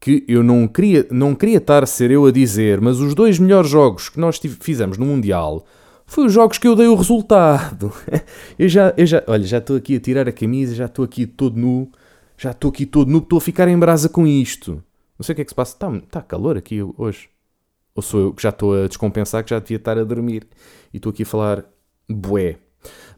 [0.00, 3.38] que eu não queria, não queria estar a ser eu a dizer, mas os dois
[3.38, 5.64] melhores jogos que nós fizemos no Mundial
[6.04, 7.92] foi os jogos que eu dei o resultado.
[8.58, 11.26] eu já, eu já, olha, já estou aqui a tirar a camisa, já estou aqui
[11.26, 11.88] todo nu,
[12.36, 14.82] já estou aqui todo nu, estou a ficar em brasa com isto.
[15.16, 17.28] Não sei o que é que se passa, está tá calor aqui hoje.
[17.96, 20.46] Ou sou eu que já estou a descompensar, que já devia estar a dormir
[20.92, 21.64] e estou aqui a falar
[22.08, 22.58] bué.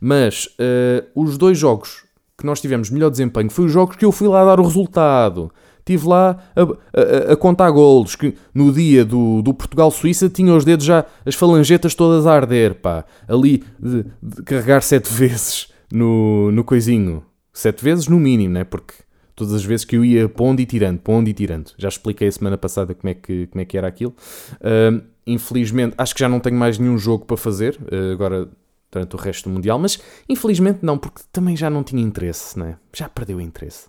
[0.00, 2.04] Mas uh, os dois jogos
[2.38, 5.50] que nós tivemos melhor desempenho foi os jogos que eu fui lá dar o resultado.
[5.80, 10.64] Estive lá a, a, a, contar golos, que no dia do, do Portugal-Suíça tinha os
[10.64, 13.04] dedos já, as falangetas todas a arder, pá.
[13.26, 17.24] Ali de, de carregar sete vezes no, no coisinho.
[17.52, 18.64] Sete vezes no mínimo, né?
[18.64, 18.94] Porque
[19.38, 21.70] todas as vezes que eu ia pondo e tirando, pondo e tirando.
[21.78, 24.12] Já expliquei a semana passada como é que, como é que era aquilo.
[24.54, 28.48] Uh, infelizmente, acho que já não tenho mais nenhum jogo para fazer, uh, agora
[28.90, 32.78] durante o resto do Mundial, mas infelizmente não, porque também já não tinha interesse, né?
[32.92, 33.86] já perdeu interesse.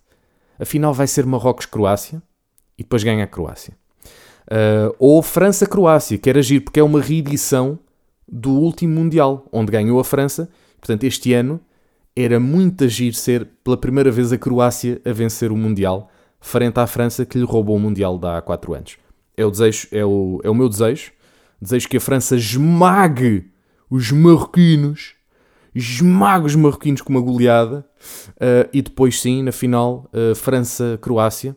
[0.60, 2.22] Afinal, vai ser Marrocos-Croácia
[2.78, 3.74] e depois ganha a Croácia.
[4.44, 7.80] Uh, ou França-Croácia, que era giro, porque é uma reedição
[8.28, 10.50] do último Mundial, onde ganhou a França.
[10.80, 11.60] Portanto, este ano
[12.22, 16.10] era muito agir ser pela primeira vez a Croácia a vencer o Mundial,
[16.42, 18.98] frente à França que lhe roubou o Mundial de há 4 anos.
[19.38, 21.14] É o, desejo, é, o, é o meu desejo.
[21.62, 23.50] Desejo que a França esmague
[23.90, 25.16] os marroquinos,
[25.74, 27.86] esmague os marroquinos com uma goleada,
[28.32, 31.56] uh, e depois sim, na final, uh, França-Croácia.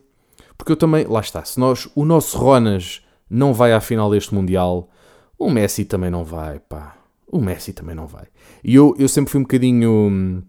[0.57, 4.33] Porque eu também, lá está, se nós, o nosso Ronas não vai à final deste
[4.33, 4.89] Mundial,
[5.37, 6.95] o Messi também não vai, pá.
[7.27, 8.27] O Messi também não vai.
[8.63, 10.43] E eu, eu sempre fui um bocadinho hum,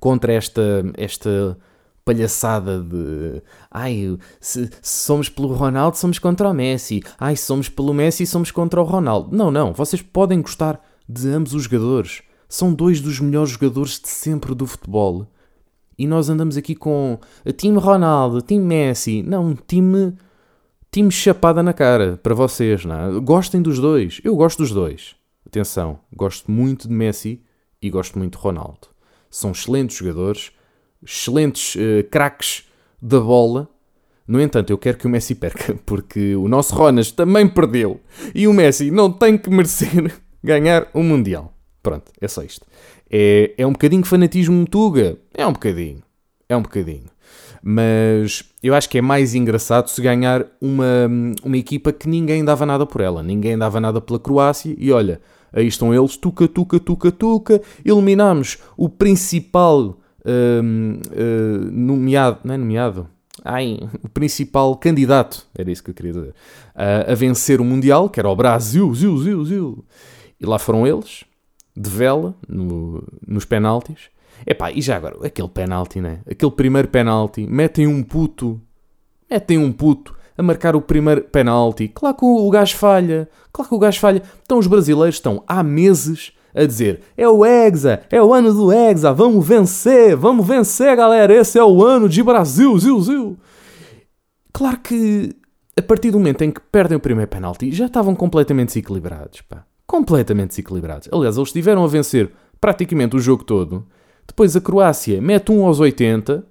[0.00, 0.62] contra esta,
[0.96, 1.56] esta
[2.04, 7.02] palhaçada de ai, se, se, somos pelo Ronaldo, somos contra o Messi.
[7.18, 9.34] Ai, se somos pelo Messi, somos contra o Ronaldo.
[9.34, 12.22] Não, não, vocês podem gostar de ambos os jogadores.
[12.48, 15.26] São dois dos melhores jogadores de sempre do futebol.
[15.96, 17.18] E nós andamos aqui com
[17.56, 19.22] time Ronaldo, time Messi.
[19.22, 20.14] Não, time
[20.94, 23.20] time chapada na cara para vocês, não é?
[23.20, 24.20] Gostem dos dois.
[24.22, 25.16] Eu gosto dos dois.
[25.44, 27.42] Atenção, gosto muito de Messi
[27.82, 28.93] e gosto muito de Ronaldo.
[29.34, 30.52] São excelentes jogadores,
[31.04, 32.68] excelentes uh, craques
[33.02, 33.68] da bola.
[34.28, 38.00] No entanto, eu quero que o Messi perca, porque o nosso Ronas também perdeu
[38.32, 41.52] e o Messi não tem que merecer ganhar o um Mundial.
[41.82, 42.64] Pronto, é só isto.
[43.10, 45.18] É, é um bocadinho fanatismo Tuga?
[45.34, 46.00] É um bocadinho.
[46.48, 47.10] É um bocadinho.
[47.60, 51.10] Mas eu acho que é mais engraçado se ganhar uma,
[51.42, 53.20] uma equipa que ninguém dava nada por ela.
[53.20, 54.76] Ninguém dava nada pela Croácia.
[54.78, 55.20] E olha,
[55.54, 57.62] Aí estão eles, tuca, tuca, tuca, tuca.
[57.84, 63.08] Eliminamos o principal uh, nomeado, não é nomeado?
[63.44, 68.08] Ai, o principal candidato, era isso que eu queria dizer, uh, a vencer o Mundial,
[68.08, 69.84] que era o Brasil, ziu, ziu, ziu.
[70.40, 71.24] E lá foram eles,
[71.76, 74.10] de vela, no, nos penaltis.
[74.44, 76.20] Epá, e já agora, aquele penalti, né?
[76.28, 78.60] Aquele primeiro penalti, metem um puto,
[79.30, 81.88] metem um puto a marcar o primeiro penalti.
[81.88, 83.28] Claro que o gajo falha.
[83.52, 84.22] Claro que o gajo falha.
[84.42, 88.72] Então os brasileiros estão há meses a dizer: é o Hexa, é o ano do
[88.72, 91.34] Hexa, vamos vencer, vamos vencer, galera.
[91.34, 93.38] Esse é o ano de Brasil, zil, zil.
[94.52, 95.34] Claro que
[95.76, 99.40] a partir do momento em que perdem o primeiro penalti já estavam completamente desequilibrados.
[99.42, 99.64] Pá.
[99.86, 101.08] Completamente desequilibrados.
[101.12, 103.86] Aliás, eles estiveram a vencer praticamente o jogo todo.
[104.26, 106.46] Depois a Croácia mete um aos 80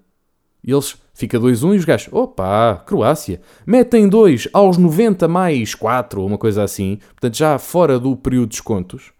[0.64, 6.20] e eles fica 2-1 e os gajos, opa, Croácia, metem 2 aos 90 mais 4
[6.20, 9.12] ou uma coisa assim, portanto já fora do período de descontos.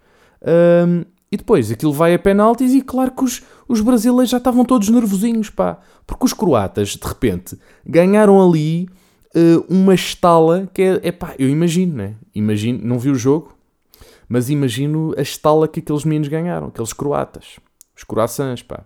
[0.42, 4.64] Um, e depois aquilo vai a penaltis e claro que os, os brasileiros já estavam
[4.64, 5.80] todos nervosinhos, pá.
[6.06, 8.88] Porque os croatas, de repente, ganharam ali
[9.36, 12.16] uh, uma estala que é, é pá, eu imagino, né?
[12.36, 13.56] Imagino, não vi o jogo,
[14.30, 17.60] mas imagino a estala que aqueles meninos ganharam, aqueles croatas.
[17.96, 18.86] Os croissants, pá.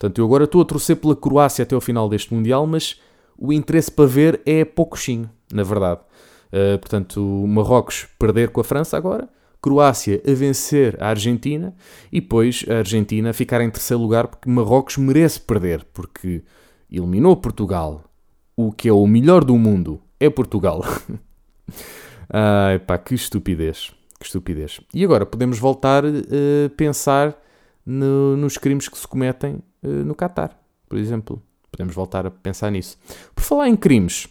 [0.00, 2.98] Portanto, eu agora estou a torcer pela Croácia até ao final deste Mundial, mas
[3.36, 6.00] o interesse para ver é pouquinho, na verdade.
[6.46, 9.28] Uh, portanto, Marrocos perder com a França agora,
[9.60, 11.74] Croácia a vencer a Argentina
[12.10, 16.42] e depois a Argentina ficar em terceiro lugar porque Marrocos merece perder, porque
[16.90, 18.02] eliminou Portugal.
[18.56, 20.82] O que é o melhor do mundo é Portugal.
[22.32, 23.92] Ai pá, que estupidez.
[24.18, 24.80] Que estupidez.
[24.94, 27.38] E agora podemos voltar a uh, pensar
[27.84, 30.56] no, nos crimes que se cometem uh, no Qatar,
[30.88, 31.42] por exemplo.
[31.70, 32.98] Podemos voltar a pensar nisso.
[33.34, 34.28] Por falar em crimes.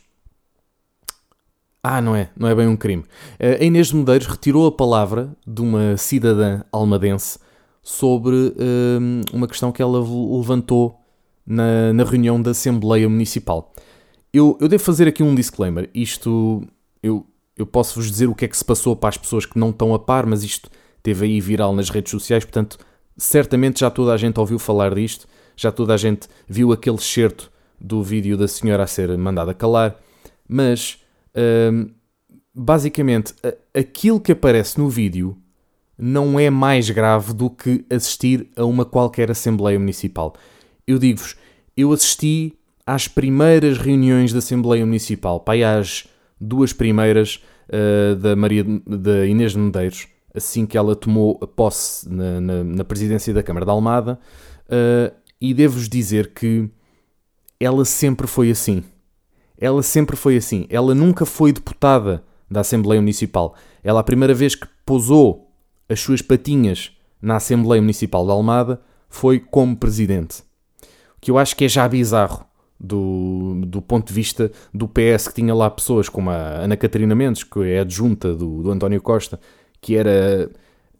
[1.81, 3.03] Ah, não é, não é bem um crime.
[3.39, 7.39] Uh, a Inês de Medeiros retirou a palavra de uma cidadã almadense
[7.81, 10.99] sobre uh, uma questão que ela levantou
[11.45, 13.73] na, na reunião da Assembleia Municipal.
[14.31, 15.89] Eu, eu devo fazer aqui um disclaimer.
[15.93, 16.62] Isto,
[17.01, 17.25] eu,
[17.57, 19.71] eu posso vos dizer o que é que se passou para as pessoas que não
[19.71, 20.69] estão a par, mas isto
[21.01, 22.77] teve aí viral nas redes sociais, portanto,
[23.19, 27.51] certamente já toda a gente ouviu falar disto, já toda a gente viu aquele excerto
[27.79, 29.95] do vídeo da senhora a ser mandada calar,
[30.47, 30.97] mas
[31.71, 31.89] hum,
[32.53, 33.34] basicamente
[33.73, 35.38] aquilo que aparece no vídeo
[35.97, 40.34] não é mais grave do que assistir a uma qualquer Assembleia Municipal.
[40.88, 41.36] Eu digo-vos,
[41.75, 42.53] eu assisti
[42.86, 46.08] às primeiras reuniões da Assembleia Municipal, pai, às
[46.39, 52.39] duas primeiras uh, da, Maria, da Inês de Medeiros, assim que ela tomou posse na,
[52.39, 54.19] na, na presidência da Câmara de Almada,
[54.65, 56.69] uh, e devo-vos dizer que
[57.59, 58.83] ela sempre foi assim.
[59.57, 60.65] ela sempre foi assim.
[60.69, 63.55] Ela nunca foi deputada da Assembleia Municipal.
[63.83, 65.51] Ela, a primeira vez que pousou
[65.87, 70.41] as suas patinhas na Assembleia Municipal de Almada foi como presidente.
[71.17, 72.45] O que eu acho que é já bizarro
[72.79, 77.13] do, do ponto de vista do PS, que tinha lá pessoas como a Ana Catarina
[77.13, 79.39] Mendes, que é adjunta do, do António Costa,
[79.81, 80.49] que era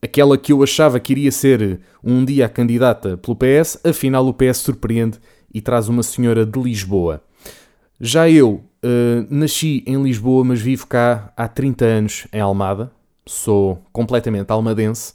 [0.02, 4.34] aquela que eu achava que iria ser um dia a candidata pelo PS, afinal o
[4.34, 5.20] PS surpreende
[5.54, 7.22] e traz uma senhora de Lisboa.
[8.00, 12.92] Já eu uh, nasci em Lisboa, mas vivo cá há 30 anos em Almada,
[13.26, 15.14] sou completamente almadense,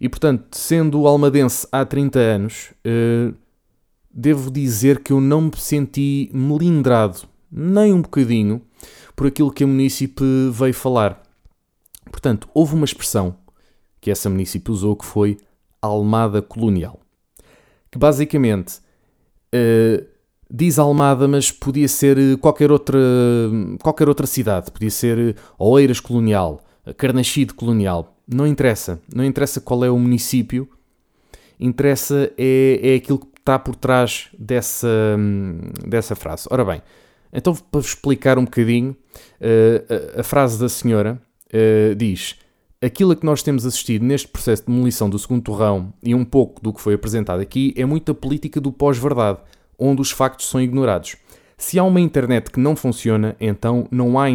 [0.00, 3.34] e portanto, sendo almadense há 30 anos, uh,
[4.12, 8.62] devo dizer que eu não me senti melindrado, nem um bocadinho,
[9.14, 11.22] por aquilo que a munícipe veio falar.
[12.08, 13.36] Portanto, houve uma expressão
[14.00, 15.38] que essa município usou que foi
[15.80, 17.00] Almada Colonial.
[17.90, 18.78] Que basicamente
[19.54, 20.04] uh,
[20.50, 22.98] diz Almada, mas podia ser qualquer outra,
[23.82, 24.70] qualquer outra cidade.
[24.70, 26.60] Podia ser Oeiras Colonial,
[26.96, 28.16] Carnaxide Colonial.
[28.26, 29.00] Não interessa.
[29.14, 30.68] Não interessa qual é o município.
[31.58, 35.16] Interessa é, é aquilo que está por trás dessa,
[35.86, 36.46] dessa frase.
[36.50, 36.82] Ora bem,
[37.32, 38.96] então para explicar um bocadinho,
[39.40, 41.20] uh, a, a, frase da senhora
[41.52, 42.36] uh, diz
[42.80, 46.24] aquilo a que nós temos assistido neste processo de demolição do segundo torrão e um
[46.24, 49.38] pouco do que foi apresentado aqui é muita política do pós-verdade,
[49.78, 51.16] onde os factos são ignorados.
[51.56, 54.26] Se há uma internet que não funciona, então não há,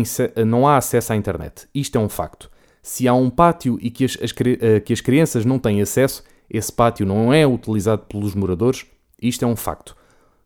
[0.45, 1.67] não há acesso à internet.
[1.73, 2.51] Isto é um facto.
[2.81, 6.21] Se há um pátio e que as, as, eh, que as crianças não têm acesso,
[6.49, 8.85] esse pátio não é utilizado pelos moradores,
[9.21, 9.95] isto é um facto.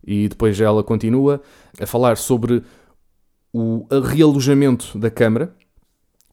[0.05, 1.41] E depois ela continua
[1.81, 2.61] a falar sobre
[3.51, 5.55] o realojamento da Câmara,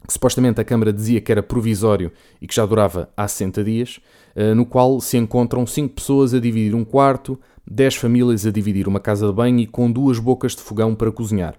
[0.09, 4.01] supostamente a Câmara dizia que era provisório e que já durava há 60 dias,
[4.35, 7.40] eh, no qual se encontram 5 pessoas a dividir um quarto,
[7.71, 11.11] 10 famílias a dividir uma casa de banho e com duas bocas de fogão para
[11.11, 11.55] cozinhar.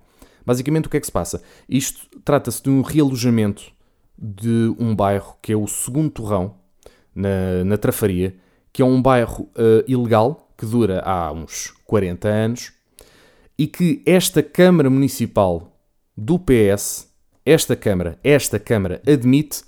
[0.46, 1.42] Basicamente, o que é que se passa?
[1.68, 3.64] Isto trata-se de um realojamento
[4.18, 6.56] de um bairro que é o Segundo Torrão,
[7.16, 8.36] na, na Trafaria,
[8.72, 12.74] que é um bairro uh, ilegal que dura há uns 40 anos
[13.58, 15.72] e que esta Câmara Municipal
[16.16, 17.10] do PS
[17.46, 19.64] esta Câmara, esta Câmara admite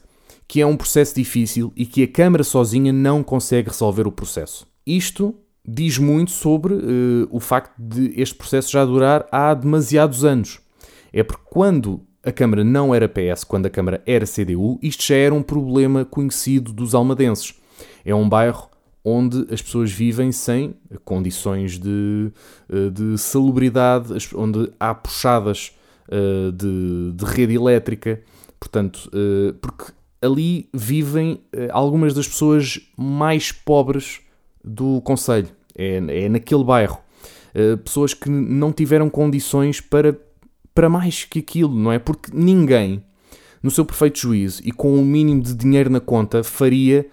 [0.48, 4.66] que é um processo difícil e que a Câmara sozinha não consegue resolver o processo.
[4.86, 5.36] Isto
[5.68, 10.60] diz muito sobre uh, o facto de este processo já durar há demasiados anos.
[11.12, 15.16] É porque quando a Câmara não era PS, quando a Câmara era CDU, isto já
[15.16, 17.54] era um problema conhecido dos almadenses.
[18.04, 18.70] É um bairro
[19.04, 22.32] onde as pessoas vivem sem condições de,
[22.70, 25.77] eh, de salubridade, onde há puxadas
[26.08, 28.22] uh, de, de, rede elétrica,
[28.60, 29.92] portanto, uh, porque
[30.22, 34.22] ali vivem uh, algumas das pessoas mais pobres
[34.64, 37.00] do Conselho, é, é naquele bairro.
[37.84, 40.20] pessoas que não tiveram condições para,
[40.74, 42.00] para mais que aquilo, não é?
[42.00, 43.02] Porque ninguém,
[43.64, 47.06] no seu perfeito juízo e com o um mínimo de dinheiro na conta, faria,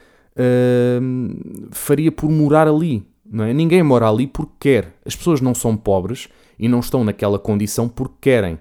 [1.70, 3.06] faria por morar ali.
[3.24, 3.52] Não é?
[3.54, 4.94] Ninguém mora ali porque quer.
[5.04, 6.28] As pessoas não são pobres
[6.58, 8.58] e não estão naquela condição porque querem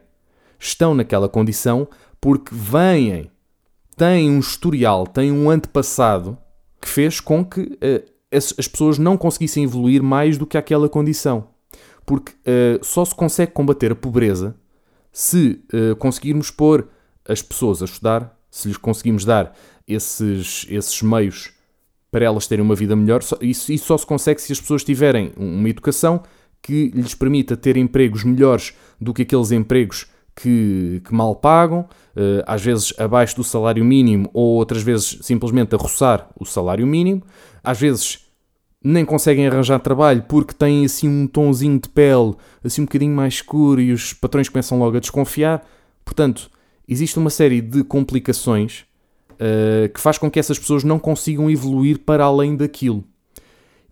[0.63, 1.87] estão naquela condição
[2.19, 3.29] porque vêm,
[3.97, 6.37] têm um historial, têm um antepassado
[6.81, 10.89] que fez com que uh, as, as, pessoas não conseguissem evoluir mais do que aquela
[10.89, 11.49] condição.
[12.05, 14.55] Porque uh, só se consegue combater a pobreza
[15.11, 16.87] se uh, conseguirmos pôr
[17.27, 19.55] as pessoas a estudar, se lhes conseguimos dar
[19.87, 21.51] esses, esses meios
[22.11, 23.21] para elas terem uma vida melhor.
[23.41, 26.23] Isso, isso só se consegue se as pessoas tiverem uma educação
[26.61, 32.43] que lhes permita ter empregos melhores do que aqueles empregos que, que mal pagam, eh,
[32.47, 37.23] às vezes abaixo do salário mínimo ou outras vezes simplesmente a roçar o salário mínimo,
[37.63, 38.19] às vezes
[38.83, 43.35] nem conseguem arranjar trabalho porque têm assim um tonzinho de pele assim um bocadinho mais
[43.35, 45.65] escuro e os patrões começam logo a desconfiar.
[46.03, 46.49] Portanto,
[46.87, 48.85] existe uma série de complicações
[49.33, 53.03] uh, que faz com que essas pessoas não consigam evoluir para além daquilo.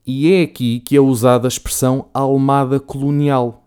[0.06, 3.61] E é aqui que é usada a expressão almada colonial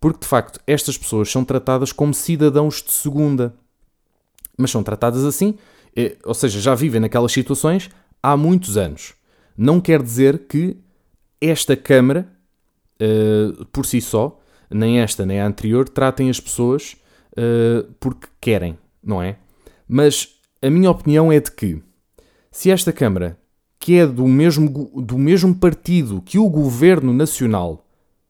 [0.00, 3.54] porque de facto estas pessoas são tratadas como cidadãos de segunda.
[4.56, 5.56] Mas são tratadas assim,
[5.94, 7.90] eh, ou seja, já vivem naquelas situações
[8.22, 9.14] há muitos anos.
[9.56, 10.76] Não quer dizer que
[11.40, 12.30] esta Câmara,
[13.00, 14.38] uh, por si só,
[14.70, 16.96] nem esta nem a anterior, tratem as pessoas
[17.32, 19.36] uh, porque querem, não é?
[19.88, 21.82] Mas a minha opinião é de que
[22.50, 23.38] se esta Câmara,
[23.78, 24.68] que é do mesmo,
[25.00, 27.86] do mesmo partido que o Governo Nacional,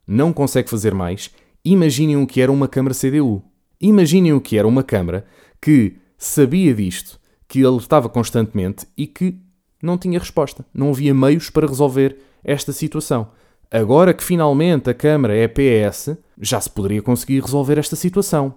[0.07, 1.31] não consegue fazer mais,
[1.65, 3.43] Imaginem o que era uma Câmara CDU.
[3.81, 5.27] Imaginem o que era uma Câmara
[5.61, 9.37] que sabia disto, que alertava constantemente e que
[9.83, 10.65] não tinha resposta.
[10.73, 13.29] Não havia meios para resolver esta situação.
[13.71, 18.55] Agora que finalmente a Câmara é PS, já se poderia conseguir resolver esta situação.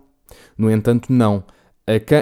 [0.57, 1.43] No entanto, não.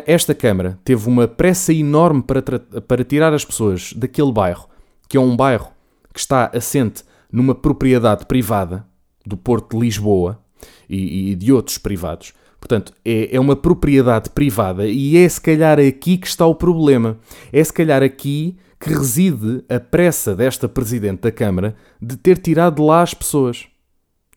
[0.06, 4.68] Esta Câmara teve uma pressa enorme para, para tirar as pessoas daquele bairro,
[5.08, 5.70] que é um bairro
[6.12, 8.86] que está assente numa propriedade privada
[9.26, 10.41] do Porto de Lisboa
[10.90, 12.34] e, e de outros privados.
[12.60, 17.18] Portanto, é, é uma propriedade privada e é se calhar aqui que está o problema.
[17.52, 22.76] É se calhar aqui que reside a pressa desta Presidente da Câmara de ter tirado
[22.76, 23.68] de lá as pessoas.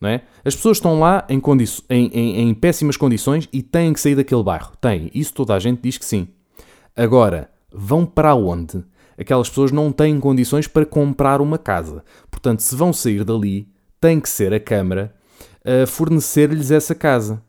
[0.01, 0.21] Não é?
[0.43, 1.41] As pessoas estão lá em,
[1.89, 4.73] em, em, em péssimas condições e têm que sair daquele bairro.
[4.81, 5.09] Têm.
[5.13, 6.27] Isso toda a gente diz que sim.
[6.95, 8.83] Agora, vão para onde?
[9.17, 12.03] Aquelas pessoas não têm condições para comprar uma casa.
[12.29, 15.15] Portanto, se vão sair dali, tem que ser a Câmara
[15.65, 17.41] a fornecer-lhes essa casa.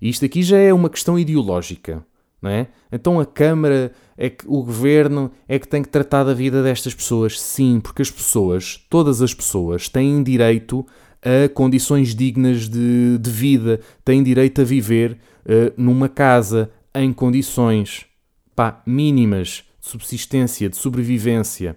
[0.00, 2.06] E isto aqui já é uma questão ideológica.
[2.40, 2.68] Não é?
[2.92, 6.94] Então a Câmara é que o governo é que tem que tratar da vida destas
[6.94, 7.40] pessoas.
[7.40, 10.86] Sim, porque as pessoas, todas as pessoas, têm direito
[11.20, 18.06] a condições dignas de, de vida, têm direito a viver uh, numa casa em condições
[18.54, 21.76] pá, mínimas de subsistência, de sobrevivência.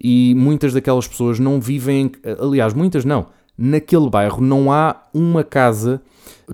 [0.00, 3.26] E muitas daquelas pessoas não vivem, aliás, muitas não,
[3.58, 6.00] naquele bairro não há uma casa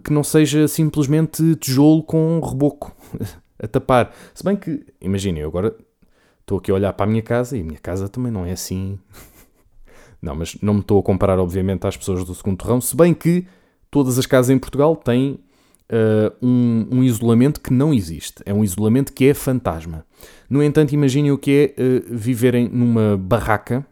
[0.02, 2.96] que não seja simplesmente tijolo com reboco
[3.62, 4.14] a tapar.
[4.32, 5.76] Se bem que, imaginem, eu agora
[6.40, 8.52] estou aqui a olhar para a minha casa e a minha casa também não é
[8.52, 8.98] assim.
[10.22, 13.12] não, mas não me estou a comparar, obviamente, às pessoas do segundo terrão, se bem
[13.12, 13.46] que
[13.90, 15.38] todas as casas em Portugal têm
[15.90, 18.42] uh, um, um, isolamento que não existe.
[18.46, 20.06] É um isolamento que é fantasma.
[20.48, 23.86] No entanto, imaginem o que é uh, viverem numa barraca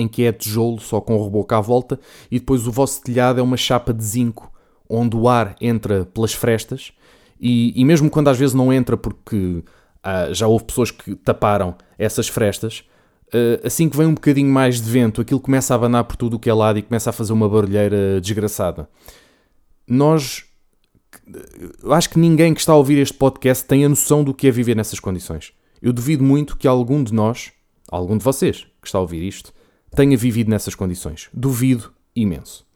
[0.00, 1.98] em que é tijolo só com o reboco à volta
[2.30, 4.52] e depois o vosso telhado é uma chapa de zinco
[4.88, 6.92] onde o ar entra pelas frestas
[7.40, 9.62] e, e mesmo quando às vezes não entra porque
[10.02, 12.84] ah, já houve pessoas que taparam essas frestas,
[13.32, 16.36] ah, assim que vem um bocadinho mais de vento, aquilo começa a abanar por tudo
[16.36, 18.88] o que é lado e começa a fazer uma barulheira desgraçada.
[19.86, 20.44] Nós.
[21.90, 24.50] Acho que ninguém que está a ouvir este podcast tem a noção do que é
[24.50, 25.52] viver nessas condições.
[25.82, 27.52] Eu duvido muito que algum de nós,
[27.90, 29.52] algum de vocês que está a ouvir isto,
[29.94, 31.28] tenha vivido nessas condições.
[31.32, 32.66] Duvido imenso.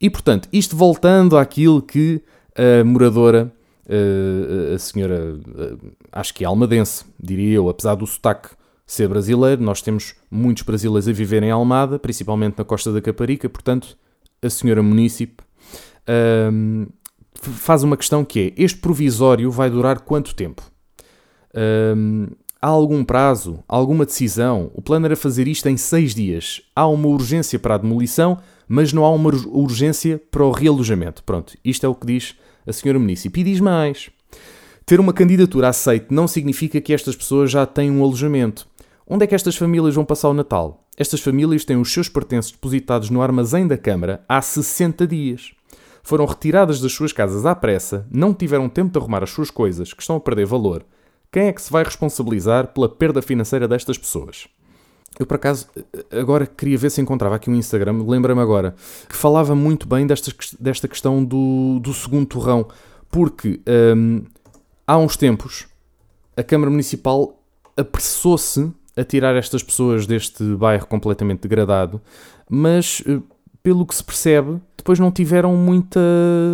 [0.00, 2.22] E portanto, isto voltando àquilo que
[2.54, 3.52] a moradora
[3.88, 8.50] uh, a senhora, uh, acho que é almadense, diria eu, apesar do sotaque
[8.86, 13.48] ser brasileiro, nós temos muitos brasileiros a viver em Almada, principalmente na costa da Caparica,
[13.48, 13.98] portanto,
[14.40, 15.42] a senhora munícipe
[16.08, 16.92] uh,
[17.34, 20.62] faz uma questão que é, este provisório vai durar quanto tempo?
[22.60, 24.70] Há algum prazo, alguma decisão?
[24.74, 26.62] O plano era fazer isto em seis dias.
[26.74, 31.22] Há uma urgência para a demolição, mas não há uma urgência para o realojamento.
[31.24, 32.34] Pronto, isto é o que diz
[32.66, 33.40] a senhora munícipe.
[33.40, 34.10] E diz mais:
[34.84, 38.66] ter uma candidatura aceite não significa que estas pessoas já têm um alojamento.
[39.06, 40.84] Onde é que estas famílias vão passar o Natal?
[40.96, 45.52] Estas famílias têm os seus pertences depositados no armazém da Câmara há 60 dias.
[46.02, 49.92] Foram retiradas das suas casas à pressa, não tiveram tempo de arrumar as suas coisas,
[49.92, 50.84] que estão a perder valor.
[51.30, 54.48] Quem é que se vai responsabilizar pela perda financeira destas pessoas?
[55.18, 55.66] Eu, por acaso,
[56.10, 58.74] agora queria ver se encontrava aqui um Instagram, lembra-me agora,
[59.08, 62.68] que falava muito bem desta, desta questão do, do segundo torrão,
[63.10, 63.60] porque
[63.96, 64.24] hum,
[64.86, 65.66] há uns tempos
[66.36, 67.42] a Câmara Municipal
[67.76, 72.00] apressou-se a tirar estas pessoas deste bairro completamente degradado,
[72.48, 73.20] mas eh,
[73.62, 76.00] pelo que se percebe, depois não tiveram muita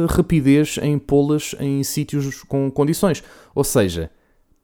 [0.08, 3.22] rapidez em pô-las em sítios com condições.
[3.54, 4.10] Ou seja,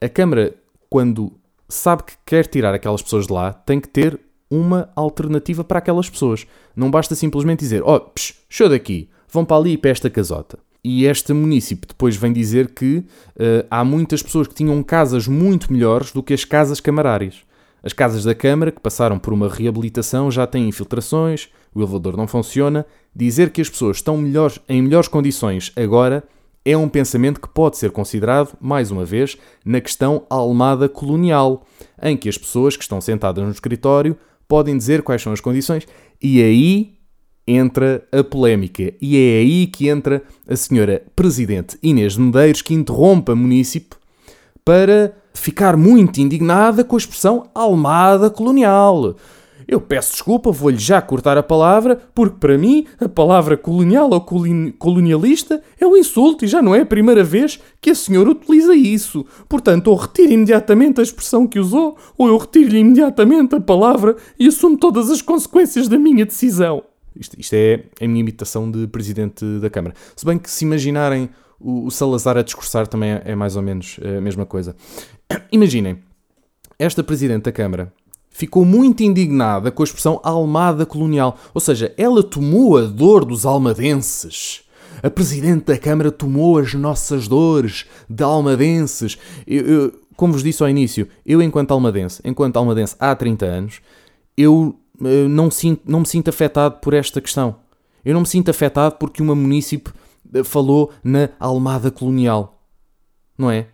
[0.01, 0.55] a Câmara,
[0.89, 1.31] quando
[1.69, 6.09] sabe que quer tirar aquelas pessoas de lá, tem que ter uma alternativa para aquelas
[6.09, 6.45] pessoas.
[6.75, 8.11] Não basta simplesmente dizer, ó, oh,
[8.49, 10.59] show daqui, vão para ali e para esta casota.
[10.83, 15.71] E esta município depois vem dizer que uh, há muitas pessoas que tinham casas muito
[15.71, 17.43] melhores do que as casas camarárias.
[17.83, 22.27] As casas da Câmara, que passaram por uma reabilitação, já têm infiltrações, o elevador não
[22.27, 22.85] funciona.
[23.15, 26.23] Dizer que as pessoas estão melhores, em melhores condições agora
[26.63, 31.65] é um pensamento que pode ser considerado, mais uma vez, na questão almada colonial,
[32.01, 34.15] em que as pessoas que estão sentadas no escritório
[34.47, 35.87] podem dizer quais são as condições
[36.21, 36.93] e aí
[37.47, 38.93] entra a polémica.
[39.01, 43.95] E é aí que entra a senhora Presidente Inês de Medeiros, que interrompe a munícipe
[44.63, 49.15] para ficar muito indignada com a expressão almada colonial.
[49.71, 54.19] Eu peço desculpa, vou-lhe já cortar a palavra, porque para mim a palavra colonial ou
[54.77, 58.75] colonialista é um insulto e já não é a primeira vez que a senhora utiliza
[58.75, 59.25] isso.
[59.47, 64.45] Portanto, ou retire imediatamente a expressão que usou, ou eu retiro-lhe imediatamente a palavra e
[64.45, 66.83] assumo todas as consequências da minha decisão.
[67.15, 69.95] Isto, isto, é a minha imitação de presidente da Câmara.
[70.17, 73.61] Se bem que se imaginarem o, o Salazar a discursar também é, é mais ou
[73.61, 74.75] menos a mesma coisa.
[75.49, 75.99] Imaginem,
[76.77, 77.93] esta presidente da Câmara
[78.31, 81.37] ficou muito indignada com a expressão almada colonial.
[81.53, 84.63] Ou seja, ela tomou a dor dos almadenses.
[85.03, 89.17] A Presidente da Câmara tomou as nossas dores de almadenses.
[89.45, 93.81] Eu, eu, como vos disse ao início, eu, enquanto almadense, enquanto almadense há 30 anos,
[94.37, 97.57] eu, eu não, sinto, não me sinto afetado por esta questão.
[98.03, 99.91] Eu não me sinto afetado porque uma munícipe
[100.33, 102.63] eh, falou na almada colonial.
[103.37, 103.67] Não é?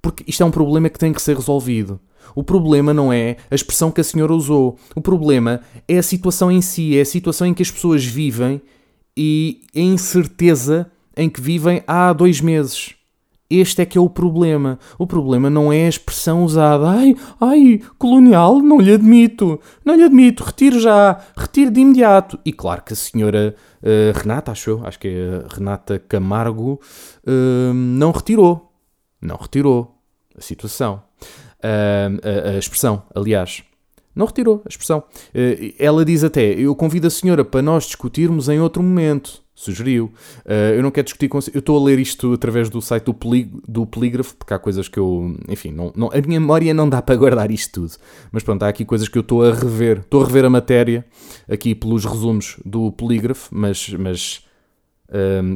[0.00, 2.00] Porque isto é um problema que tem que ser resolvido.
[2.34, 4.78] O problema não é a expressão que a senhora usou.
[4.94, 8.60] O problema é a situação em si, é a situação em que as pessoas vivem
[9.16, 12.94] e a incerteza em que vivem há dois meses.
[13.52, 14.78] Este é que é o problema.
[14.98, 16.88] O problema não é a expressão usada.
[16.88, 19.60] Ai, ai, colonial, não lhe admito.
[19.84, 20.42] Não lhe admito.
[20.42, 21.20] Retiro já.
[21.36, 22.38] Retiro de imediato.
[22.46, 26.80] E claro que a senhora uh, Renata, acho eu, acho que é Renata Camargo,
[27.26, 28.72] uh, não retirou.
[29.20, 29.98] Não retirou
[30.36, 31.02] a situação.
[31.62, 33.62] A, a expressão, aliás.
[34.14, 35.04] Não retirou a expressão.
[35.78, 40.12] ela diz até: Eu convido a senhora para nós discutirmos em outro momento sugeriu.
[40.44, 41.38] Uh, eu não quero discutir com.
[41.52, 43.16] Eu estou a ler isto através do site do,
[43.68, 45.36] do Polígrafo, porque há coisas que eu.
[45.48, 47.92] Enfim, não, não, a minha memória não dá para guardar isto tudo.
[48.30, 49.98] Mas pronto, há aqui coisas que eu estou a rever.
[49.98, 51.04] Estou a rever a matéria
[51.48, 54.44] aqui pelos resumos do Polígrafo, mas, mas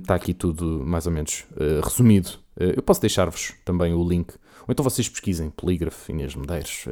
[0.03, 2.31] está aqui tudo mais ou menos uh, resumido.
[2.59, 4.35] eu posso deixar-vos também o link.
[4.67, 6.87] Ou então vocês pesquisem Polígrafo Inês Medeiros.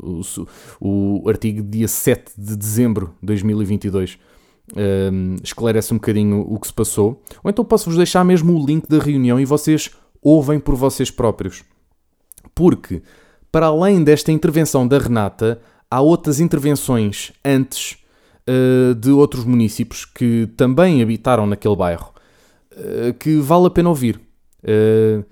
[0.00, 4.18] o, o artigo dia 7 de dezembro de 2022
[4.76, 7.22] um, esclarece um bocadinho o que se passou.
[7.42, 9.90] Ou então posso-vos deixar mesmo o link da reunião e vocês
[10.22, 11.62] ouvem por vocês próprios.
[12.54, 13.02] Porque,
[13.52, 17.98] para além desta intervenção da Renata, há outras intervenções antes
[18.48, 22.12] uh, de outros municípios que também habitaram naquele bairro
[22.72, 24.20] uh, que vale a pena ouvir.
[24.62, 25.24] Uh,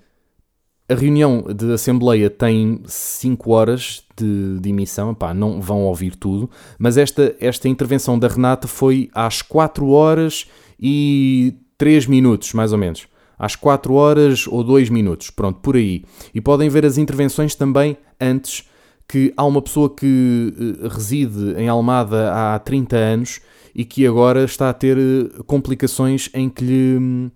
[0.93, 6.49] a reunião de Assembleia tem 5 horas de, de emissão, Epá, não vão ouvir tudo,
[6.77, 10.47] mas esta, esta intervenção da Renata foi às 4 horas
[10.79, 13.07] e 3 minutos, mais ou menos.
[13.37, 16.05] Às 4 horas ou 2 minutos, pronto, por aí.
[16.33, 18.63] E podem ver as intervenções também antes,
[19.07, 23.41] que há uma pessoa que uh, reside em Almada há 30 anos
[23.75, 27.31] e que agora está a ter uh, complicações em que lhe.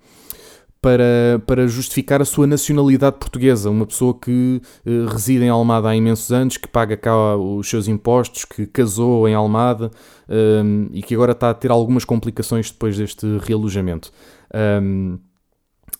[0.87, 3.69] Para, para justificar a sua nacionalidade portuguesa.
[3.69, 7.89] Uma pessoa que uh, reside em Almada há imensos anos, que paga cá os seus
[7.89, 9.91] impostos, que casou em Almada
[10.29, 14.13] um, ehm, e que agora está a ter algumas complicações depois deste realojamento.
[14.53, 15.19] Um, ehm,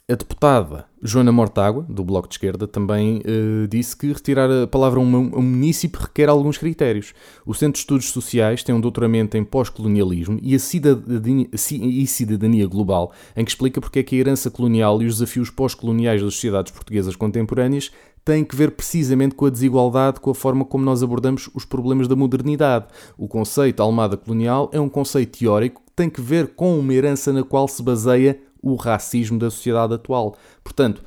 [0.10, 5.00] a deputada Joana Mortágua, do Bloco de Esquerda, também uh, disse que retirar a palavra
[5.00, 7.14] um, município requer alguns critérios.
[7.46, 13.12] O Centro de Estudos Sociais tem um doutoramento em pós-colonialismo e cidadania, e cidadania global,
[13.36, 16.72] em que explica porque é que a herança colonial e os desafios pós-coloniais das sociedades
[16.72, 17.92] portuguesas contemporâneas
[18.26, 22.10] têm que ver precisamente com a desigualdade, com a forma como nós abordamos os problemas
[22.10, 22.88] da modernidade.
[23.18, 27.32] O conceito Almada colonial é um conceito teórico que tem que ver com uma herança
[27.32, 28.38] na qual se baseia
[28.70, 30.36] o racismo da sociedade atual.
[30.64, 31.04] Portanto,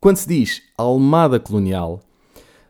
[0.00, 2.00] quando se diz Almada colonial,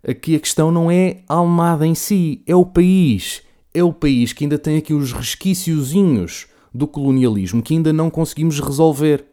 [0.07, 3.43] aqui a questão não é Almada em si, é o país.
[3.75, 8.61] É o país que ainda tem aqui os resquíciozinhos do colonialismo que ainda não conseguimos
[8.61, 9.25] resolver.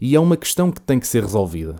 [0.00, 1.76] E é uma questão que tem que ser resolvida,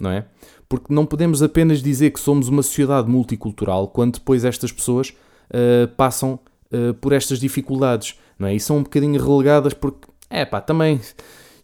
[0.00, 0.26] não é?
[0.68, 5.10] Porque não podemos apenas dizer que somos uma sociedade multicultural quando depois estas pessoas
[5.50, 6.38] uh, passam
[6.72, 8.54] uh, por estas dificuldades, não é?
[8.54, 11.00] E são um bocadinho relegadas porque, é pá, também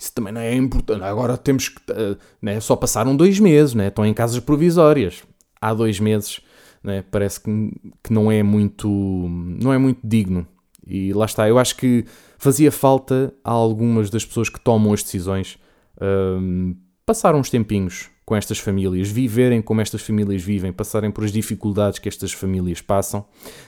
[0.01, 1.03] isso também não é importante.
[1.05, 1.79] Agora temos que.
[1.93, 3.89] Uh, né, só passaram dois meses, né?
[3.89, 5.23] estão em casas provisórias.
[5.61, 6.41] Há dois meses,
[6.83, 7.05] né?
[7.11, 7.71] parece que,
[8.03, 8.89] que não é muito.
[8.89, 10.47] não é muito digno.
[10.87, 12.07] E lá está, eu acho que
[12.39, 15.59] fazia falta a algumas das pessoas que tomam as decisões
[15.97, 16.75] uh,
[17.05, 21.99] passar uns tempinhos com estas famílias, viverem como estas famílias vivem, passarem por as dificuldades
[21.99, 23.27] que estas famílias passam.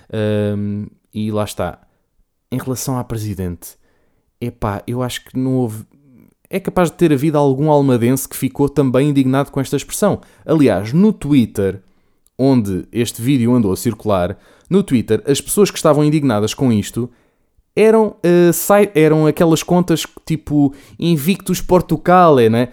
[0.09, 1.83] Uh, e lá está.
[2.51, 3.77] Em relação à Presidente,
[4.41, 5.85] epá, eu acho que não houve
[6.53, 10.21] é capaz de ter havido algum almadense que ficou também indignado com esta expressão.
[10.45, 11.81] Aliás, no Twitter,
[12.39, 14.39] onde este vídeo andou a circular,
[14.69, 17.09] no Twitter, as pessoas que estavam indignadas com isto
[17.75, 22.69] eram, uh, eram aquelas contas tipo Invictus Portucale, né?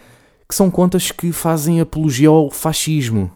[0.47, 3.31] que são contas que fazem apologia ao fascismo.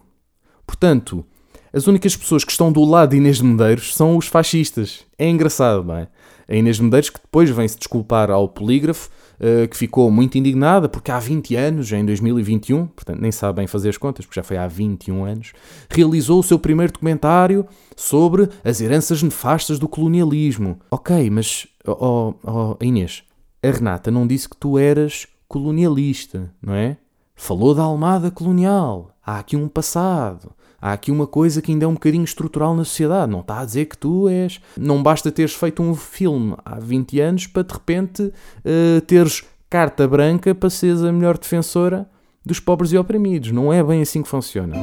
[0.68, 1.24] Portanto,
[1.72, 5.06] as únicas pessoas que estão do lado de Inês de Medeiros são os fascistas.
[5.18, 6.10] É engraçado, não é?
[6.50, 9.10] A Inês de Medeiros que depois vem-se desculpar ao polígrafo
[9.40, 13.68] eh, que ficou muito indignada porque há 20 anos, em 2021, portanto nem sabe bem
[13.68, 15.54] fazer as contas, porque já foi há 21 anos,
[15.90, 17.66] realizou o seu primeiro documentário
[17.96, 20.80] sobre as heranças nefastas do colonialismo.
[20.90, 23.24] Ok, mas, oh, oh, Inês,
[23.64, 26.98] a Renata não disse que tu eras colonialista, não é?
[27.36, 29.16] Falou da Almada colonial.
[29.26, 30.52] Há aqui um passado.
[30.84, 33.32] Há aqui uma coisa que ainda é um bocadinho estrutural na sociedade.
[33.32, 34.60] Não está a dizer que tu és.
[34.78, 40.06] Não basta teres feito um filme há 20 anos para de repente uh, teres carta
[40.06, 42.06] branca para seres a melhor defensora
[42.46, 43.52] dos pobres e oprimidos.
[43.52, 44.76] Não é bem assim que funciona.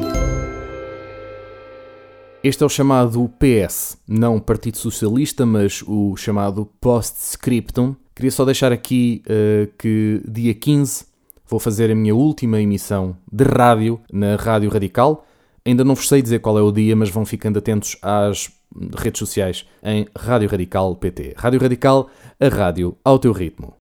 [2.42, 7.94] Este é o chamado PS, não Partido Socialista, mas o chamado Postscriptum.
[8.14, 11.04] Queria só deixar aqui uh, que dia 15
[11.46, 15.26] vou fazer a minha última emissão de rádio na Rádio Radical.
[15.64, 18.50] Ainda não vos sei dizer qual é o dia, mas vão ficando atentos às
[18.96, 21.34] redes sociais em Rádio Radical PT.
[21.36, 22.08] Rádio Radical,
[22.38, 23.74] a rádio ao teu ritmo.